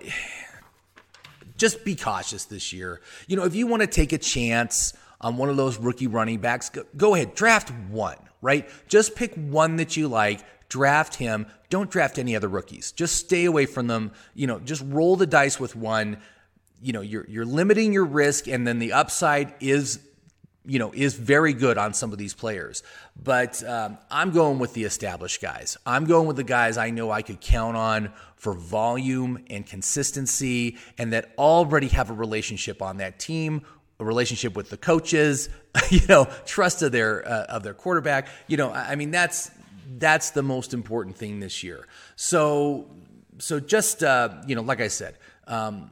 just 1.57 1.85
be 1.85 1.95
cautious 1.95 2.47
this 2.47 2.73
year. 2.73 3.01
You 3.29 3.37
know, 3.37 3.45
if 3.45 3.55
you 3.55 3.69
want 3.69 3.83
to 3.83 3.87
take 3.87 4.13
a 4.13 4.19
chance 4.19 4.95
on 5.21 5.37
one 5.37 5.49
of 5.49 5.57
those 5.57 5.79
rookie 5.79 6.09
running 6.09 6.39
backs, 6.39 6.71
go, 6.71 6.85
go 6.97 7.15
ahead, 7.15 7.37
draft 7.37 7.71
one, 7.89 8.17
right? 8.41 8.69
Just 8.89 9.15
pick 9.15 9.35
one 9.35 9.77
that 9.77 9.97
you 9.97 10.09
like, 10.09 10.41
draft 10.69 11.15
him. 11.15 11.47
Don't 11.71 11.91
draft 11.91 12.19
any 12.19 12.35
other 12.35 12.49
rookies. 12.49 12.91
Just 12.91 13.17
stay 13.17 13.45
away 13.45 13.67
from 13.67 13.87
them. 13.87 14.13
You 14.35 14.47
know, 14.49 14.59
just 14.59 14.83
roll 14.87 15.15
the 15.17 15.27
dice 15.27 15.61
with 15.61 15.77
one. 15.77 16.19
You 16.81 16.93
know, 16.93 17.03
you're 17.03 17.27
you're 17.29 17.47
limiting 17.47 17.93
your 17.93 18.05
risk, 18.05 18.49
and 18.49 18.67
then 18.67 18.81
the 18.81 18.93
upside 18.93 19.55
is 19.61 20.01
you 20.65 20.79
know, 20.79 20.93
is 20.95 21.15
very 21.15 21.53
good 21.53 21.77
on 21.77 21.93
some 21.93 22.13
of 22.13 22.19
these 22.19 22.35
players. 22.35 22.83
But 23.21 23.63
um, 23.65 23.99
I'm 24.11 24.31
going 24.31 24.59
with 24.59 24.75
the 24.75 24.85
established 24.85 25.41
guys. 25.43 25.77
I'm 25.85 26.05
going 26.05 26.27
with 26.27 26.37
the 26.37 26.45
guys 26.45 26.77
I 26.77 26.91
know 26.91 27.11
I 27.11 27.23
could 27.23 27.41
count 27.41 27.77
on 27.77 28.13
for 28.37 28.55
volume 28.55 29.45
and 29.51 29.67
consistency 29.67 30.79
and 30.99 31.13
that 31.13 31.33
already 31.37 31.89
have 31.89 32.11
a 32.11 32.15
relationship 32.15 32.81
on 32.81 32.99
that 32.99 33.19
team, 33.19 33.63
a 33.99 34.05
relationship 34.05 34.55
with 34.55 34.71
the 34.71 34.77
coaches, 34.77 35.49
you 35.91 36.01
know, 36.09 36.27
trust 36.47 36.83
of 36.83 36.93
their 36.93 37.27
uh, 37.27 37.45
of 37.45 37.63
their 37.63 37.75
quarterback. 37.75 38.29
You 38.47 38.57
know, 38.57 38.71
I 38.71 38.95
mean 38.95 39.11
that's 39.11 39.51
that's 39.99 40.31
the 40.31 40.43
most 40.43 40.75
important 40.75 41.17
thing 41.17 41.41
this 41.41 41.63
year. 41.63 41.87
So 42.17 42.89
so 43.39 43.59
just 43.59 44.05
uh, 44.05 44.43
you 44.47 44.55
know, 44.55 44.63
like 44.63 44.81
I 44.81 44.89
said, 44.89 45.19
um, 45.47 45.91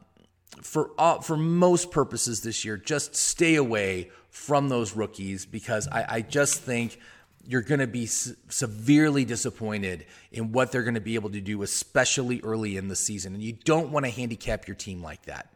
for 0.63 0.91
uh, 0.99 1.21
for 1.21 1.37
most 1.37 1.91
purposes 1.91 2.43
this 2.43 2.65
year, 2.65 2.77
just 2.77 3.17
stay 3.17 3.57
away 3.57 4.11
from 4.31 4.69
those 4.69 4.95
rookies 4.95 5.47
because 5.47 5.89
I, 5.89 6.07
I 6.09 6.21
just 6.23 6.63
think 6.63 6.99
you're 7.47 7.63
going 7.63 7.81
to 7.81 7.87
be 7.87 8.07
severely 8.07 9.25
disappointed 9.25 10.07
in 10.31 10.53
what 10.53 10.71
they're 10.71 10.83
going 10.83 10.95
to 10.95 11.01
be 11.01 11.15
able 11.15 11.31
to 11.31 11.41
do, 11.41 11.63
especially 11.63 12.41
early 12.43 12.77
in 12.77 12.89
the 12.89 12.97
season. 12.97 13.35
And 13.35 13.43
you 13.43 13.53
don't 13.53 13.91
want 13.91 14.05
to 14.07 14.11
handicap 14.11 14.69
your 14.69 14.77
team 14.77 15.03
like 15.03 15.23
that. 15.23 15.49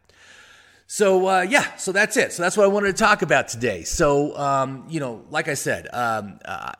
So 0.86 1.26
uh, 1.28 1.40
yeah, 1.42 1.76
so 1.76 1.92
that's 1.92 2.16
it. 2.16 2.32
So 2.32 2.42
that's 2.42 2.56
what 2.56 2.64
I 2.64 2.66
wanted 2.68 2.96
to 2.96 3.02
talk 3.02 3.22
about 3.22 3.48
today. 3.48 3.82
So 3.82 4.36
um, 4.36 4.86
you 4.88 5.00
know, 5.00 5.24
like 5.30 5.48
I 5.48 5.54
said, 5.54 5.88
um, 5.92 6.38
uh, 6.44 6.72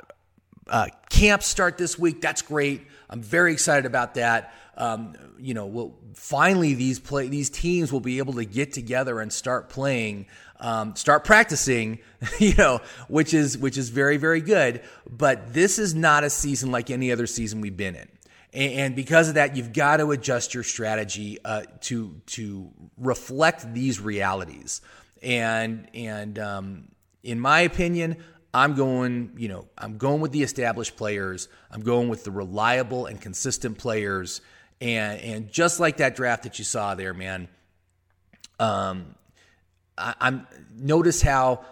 uh, 0.68 0.87
camps 1.11 1.46
start 1.46 1.78
this 1.78 1.98
week. 1.98 2.20
That's 2.20 2.42
great. 2.42 2.87
I'm 3.09 3.22
very 3.22 3.52
excited 3.52 3.87
about 3.87 4.14
that. 4.14 4.54
Um, 4.76 5.14
you 5.38 5.54
know, 5.54 5.66
we'll, 5.66 5.94
finally 6.14 6.74
these 6.74 6.98
play 6.98 7.28
these 7.28 7.50
teams 7.50 7.92
will 7.92 8.00
be 8.00 8.18
able 8.18 8.34
to 8.34 8.44
get 8.44 8.72
together 8.72 9.20
and 9.20 9.32
start 9.32 9.68
playing 9.68 10.26
um, 10.60 10.96
start 10.96 11.24
practicing, 11.24 11.98
you 12.38 12.54
know, 12.54 12.80
which 13.08 13.34
is 13.34 13.58
which 13.58 13.76
is 13.76 13.90
very 13.90 14.16
very 14.16 14.40
good. 14.40 14.82
But 15.08 15.52
this 15.52 15.78
is 15.78 15.94
not 15.94 16.24
a 16.24 16.30
season 16.30 16.70
like 16.70 16.90
any 16.90 17.12
other 17.12 17.26
season 17.26 17.60
we've 17.60 17.76
been 17.76 17.94
in, 17.94 18.08
and, 18.52 18.96
because 18.96 19.28
of 19.28 19.34
that, 19.34 19.56
you've 19.56 19.72
got 19.72 19.98
to 19.98 20.10
adjust 20.12 20.54
your 20.54 20.62
strategy 20.62 21.38
uh, 21.44 21.62
to 21.82 22.20
to 22.26 22.70
reflect 22.96 23.74
these 23.74 24.00
realities. 24.00 24.80
And 25.22 25.88
and 25.94 26.38
um, 26.38 26.88
in 27.22 27.40
my 27.40 27.60
opinion, 27.60 28.16
I'm 28.52 28.74
going, 28.74 29.32
you 29.37 29.48
know, 29.48 29.66
I'm 29.76 29.98
going 29.98 30.20
with 30.20 30.30
the 30.32 30.42
established 30.42 30.96
players. 30.96 31.48
I'm 31.70 31.82
going 31.82 32.08
with 32.08 32.24
the 32.24 32.30
reliable 32.30 33.06
and 33.06 33.20
consistent 33.20 33.78
players. 33.78 34.40
And 34.80 35.20
and 35.20 35.52
just 35.52 35.80
like 35.80 35.98
that 35.98 36.16
draft 36.16 36.42
that 36.42 36.58
you 36.58 36.64
saw 36.64 36.94
there, 36.94 37.14
man. 37.14 37.48
Um, 38.58 39.14
I, 39.96 40.14
am 40.20 40.46
notice 40.76 41.22
how 41.22 41.64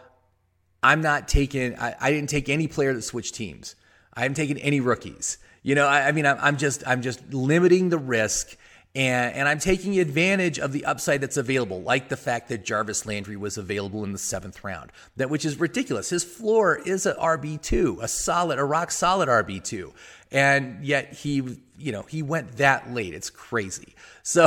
I'm 0.83 1.01
not 1.01 1.29
taking. 1.29 1.79
I, 1.79 1.95
I, 2.01 2.11
didn't 2.11 2.31
take 2.31 2.49
any 2.49 2.69
player 2.69 2.93
that 2.95 3.03
switched 3.03 3.35
teams. 3.35 3.77
I 4.15 4.23
haven't 4.23 4.37
taken 4.37 4.59
any 4.59 4.81
rookies. 4.81 5.39
You 5.63 5.75
know, 5.75 5.87
I, 5.87 6.09
I 6.09 6.13
mean, 6.13 6.27
I'm, 6.27 6.39
I'm 6.41 6.57
just 6.57 6.87
I'm 6.87 7.03
just 7.03 7.33
limiting 7.33 7.89
the 7.89 7.99
risk. 7.99 8.57
And, 8.95 9.35
and 9.35 9.49
I'm 9.49 9.59
taking 9.59 9.99
advantage 9.99 10.59
of 10.59 10.73
the 10.73 10.85
upside 10.85 11.23
that's 11.23 11.39
available, 11.39 11.81
like 11.81 12.11
the 12.11 12.17
fact 12.17 12.51
that 12.51 12.63
Jarvis 12.63 13.07
Landry 13.07 13.39
was 13.39 13.57
available 13.57 14.05
in 14.05 14.13
the 14.13 14.19
seventh 14.19 14.63
round, 14.63 14.93
that 15.17 15.31
which 15.31 15.47
is 15.47 15.59
ridiculous. 15.59 16.11
His 16.11 16.25
floor 16.25 16.77
is 16.77 17.07
a 17.07 17.15
RB 17.15 17.63
two, 17.63 17.99
a 18.03 18.09
solid, 18.09 18.59
a 18.59 18.65
rock 18.65 18.91
solid 18.91 19.31
RB 19.31 19.65
two, 19.65 19.95
and 20.33 20.85
yet 20.85 21.13
he, 21.13 21.43
you 21.79 21.93
know, 21.93 22.03
he 22.03 22.23
went 22.23 22.57
that 22.57 22.93
late. 22.93 23.15
It's 23.15 23.31
crazy. 23.31 23.95
So, 24.23 24.47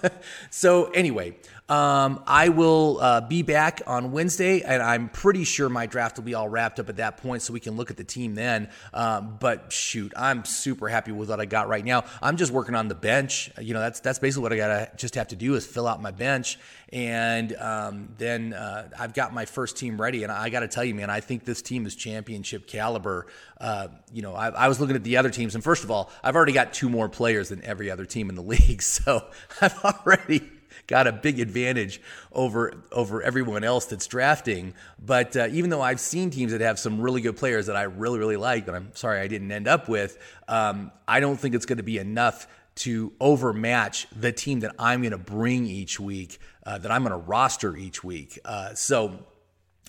so 0.50 0.86
anyway, 0.86 1.36
um, 1.68 2.22
I 2.26 2.48
will 2.48 2.98
uh, 2.98 3.20
be 3.20 3.42
back 3.42 3.82
on 3.86 4.10
Wednesday, 4.10 4.62
and 4.62 4.82
I'm 4.82 5.10
pretty 5.10 5.44
sure 5.44 5.68
my 5.68 5.84
draft 5.84 6.16
will 6.16 6.24
be 6.24 6.32
all 6.32 6.48
wrapped 6.48 6.80
up 6.80 6.88
at 6.88 6.96
that 6.96 7.18
point, 7.18 7.42
so 7.42 7.52
we 7.52 7.60
can 7.60 7.76
look 7.76 7.90
at 7.90 7.98
the 7.98 8.04
team 8.04 8.34
then. 8.34 8.70
Um, 8.94 9.36
but 9.38 9.70
shoot, 9.70 10.14
I'm 10.16 10.46
super 10.46 10.88
happy 10.88 11.12
with 11.12 11.28
what 11.28 11.40
I 11.40 11.44
got 11.44 11.68
right 11.68 11.84
now. 11.84 12.04
I'm 12.22 12.38
just 12.38 12.52
working 12.52 12.74
on 12.74 12.88
the 12.88 12.94
bench. 12.94 13.50
You 13.60 13.74
know, 13.74 13.80
that's 13.80 14.00
that's 14.00 14.18
basically 14.18 14.44
what 14.44 14.52
I 14.54 14.56
gotta 14.56 14.90
just 14.96 15.14
have 15.16 15.28
to 15.28 15.36
do 15.36 15.56
is 15.56 15.66
fill 15.66 15.86
out 15.86 16.00
my 16.00 16.10
bench, 16.10 16.58
and 16.90 17.54
um, 17.56 18.08
then 18.16 18.54
uh, 18.54 18.88
I've 18.98 19.12
got 19.12 19.34
my 19.34 19.44
first 19.44 19.76
team 19.76 20.00
ready. 20.00 20.22
And 20.22 20.32
I 20.32 20.48
got 20.48 20.60
to 20.60 20.68
tell 20.68 20.84
you, 20.84 20.94
man, 20.94 21.10
I 21.10 21.20
think 21.20 21.44
this 21.44 21.60
team 21.60 21.84
is 21.84 21.94
championship 21.94 22.66
caliber. 22.66 23.26
Uh, 23.60 23.88
you 24.10 24.22
know, 24.22 24.34
I, 24.34 24.48
I 24.48 24.68
was 24.68 24.80
looking 24.80 24.96
at 24.96 25.04
the 25.04 25.17
other 25.18 25.30
teams, 25.30 25.54
and 25.54 25.62
first 25.62 25.84
of 25.84 25.90
all, 25.90 26.10
I've 26.22 26.36
already 26.36 26.52
got 26.52 26.72
two 26.72 26.88
more 26.88 27.08
players 27.08 27.50
than 27.50 27.64
every 27.64 27.90
other 27.90 28.04
team 28.04 28.30
in 28.30 28.36
the 28.36 28.42
league, 28.54 28.82
so 28.82 29.26
I've 29.60 29.84
already 29.84 30.50
got 30.86 31.06
a 31.06 31.12
big 31.12 31.38
advantage 31.38 32.00
over 32.32 32.72
over 32.92 33.22
everyone 33.22 33.62
else 33.62 33.86
that's 33.86 34.06
drafting. 34.06 34.74
But 35.04 35.36
uh, 35.36 35.48
even 35.50 35.70
though 35.70 35.82
I've 35.82 36.00
seen 36.00 36.30
teams 36.30 36.52
that 36.52 36.62
have 36.62 36.78
some 36.78 37.00
really 37.00 37.20
good 37.20 37.36
players 37.36 37.66
that 37.66 37.76
I 37.76 37.82
really 37.82 38.18
really 38.18 38.36
like, 38.36 38.66
that 38.66 38.74
I'm 38.74 38.94
sorry 38.94 39.20
I 39.20 39.28
didn't 39.28 39.52
end 39.52 39.68
up 39.68 39.88
with, 39.88 40.18
um, 40.48 40.90
I 41.06 41.20
don't 41.20 41.36
think 41.36 41.54
it's 41.54 41.66
going 41.66 41.76
to 41.76 41.82
be 41.82 41.98
enough 41.98 42.46
to 42.78 43.12
overmatch 43.20 44.06
the 44.14 44.30
team 44.30 44.60
that 44.60 44.74
I'm 44.78 45.00
going 45.00 45.10
to 45.10 45.18
bring 45.18 45.66
each 45.66 45.98
week, 45.98 46.38
uh, 46.64 46.78
that 46.78 46.90
I'm 46.90 47.02
going 47.02 47.10
to 47.10 47.26
roster 47.26 47.76
each 47.76 48.04
week. 48.04 48.38
Uh, 48.44 48.72
so, 48.74 49.18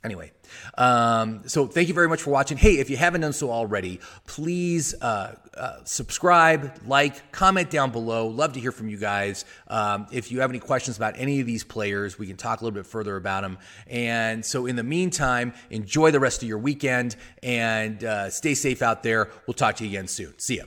Anyway, 0.02 0.32
um, 0.78 1.42
so 1.46 1.68
thank 1.68 1.90
you 1.90 1.94
very 1.94 2.08
much 2.08 2.22
for 2.22 2.30
watching. 2.30 2.58
Hey, 2.58 2.78
if 2.78 2.90
you 2.90 2.96
haven't 2.96 3.20
done 3.20 3.34
so 3.34 3.52
already, 3.52 4.00
please 4.28 4.96
uh, 5.02 5.36
uh, 5.58 5.84
subscribe, 5.84 6.80
like, 6.88 7.34
comment 7.34 7.70
down 7.70 7.92
below. 7.92 8.28
Love 8.28 8.54
to 8.54 8.62
hear 8.62 8.72
from 8.72 8.88
you 8.88 8.98
guys. 8.98 9.44
Um, 9.68 10.08
if 10.12 10.32
you 10.32 10.40
have 10.40 10.50
any 10.50 10.60
questions 10.60 10.96
about 10.96 11.16
any 11.18 11.42
of 11.42 11.46
these 11.46 11.66
players, 11.66 12.18
we 12.18 12.28
can 12.28 12.38
talk 12.38 12.62
a 12.62 12.64
little 12.64 12.76
bit 12.76 12.86
further 12.86 13.18
about 13.18 13.42
them. 13.42 13.58
And 13.88 14.46
so, 14.46 14.68
in 14.68 14.78
the 14.78 14.84
meantime, 14.84 15.54
enjoy 15.70 16.12
the 16.12 16.20
rest 16.22 16.42
of 16.42 16.48
your 16.48 16.60
weekend 16.60 17.18
and 17.44 18.02
uh, 18.02 18.30
stay 18.30 18.54
safe 18.54 18.82
out 18.82 19.04
there. 19.04 19.30
We'll 19.48 19.54
talk 19.54 19.76
to 19.78 19.84
you 19.84 19.90
again 19.90 20.08
soon. 20.08 20.34
See 20.40 20.58
ya. 20.58 20.64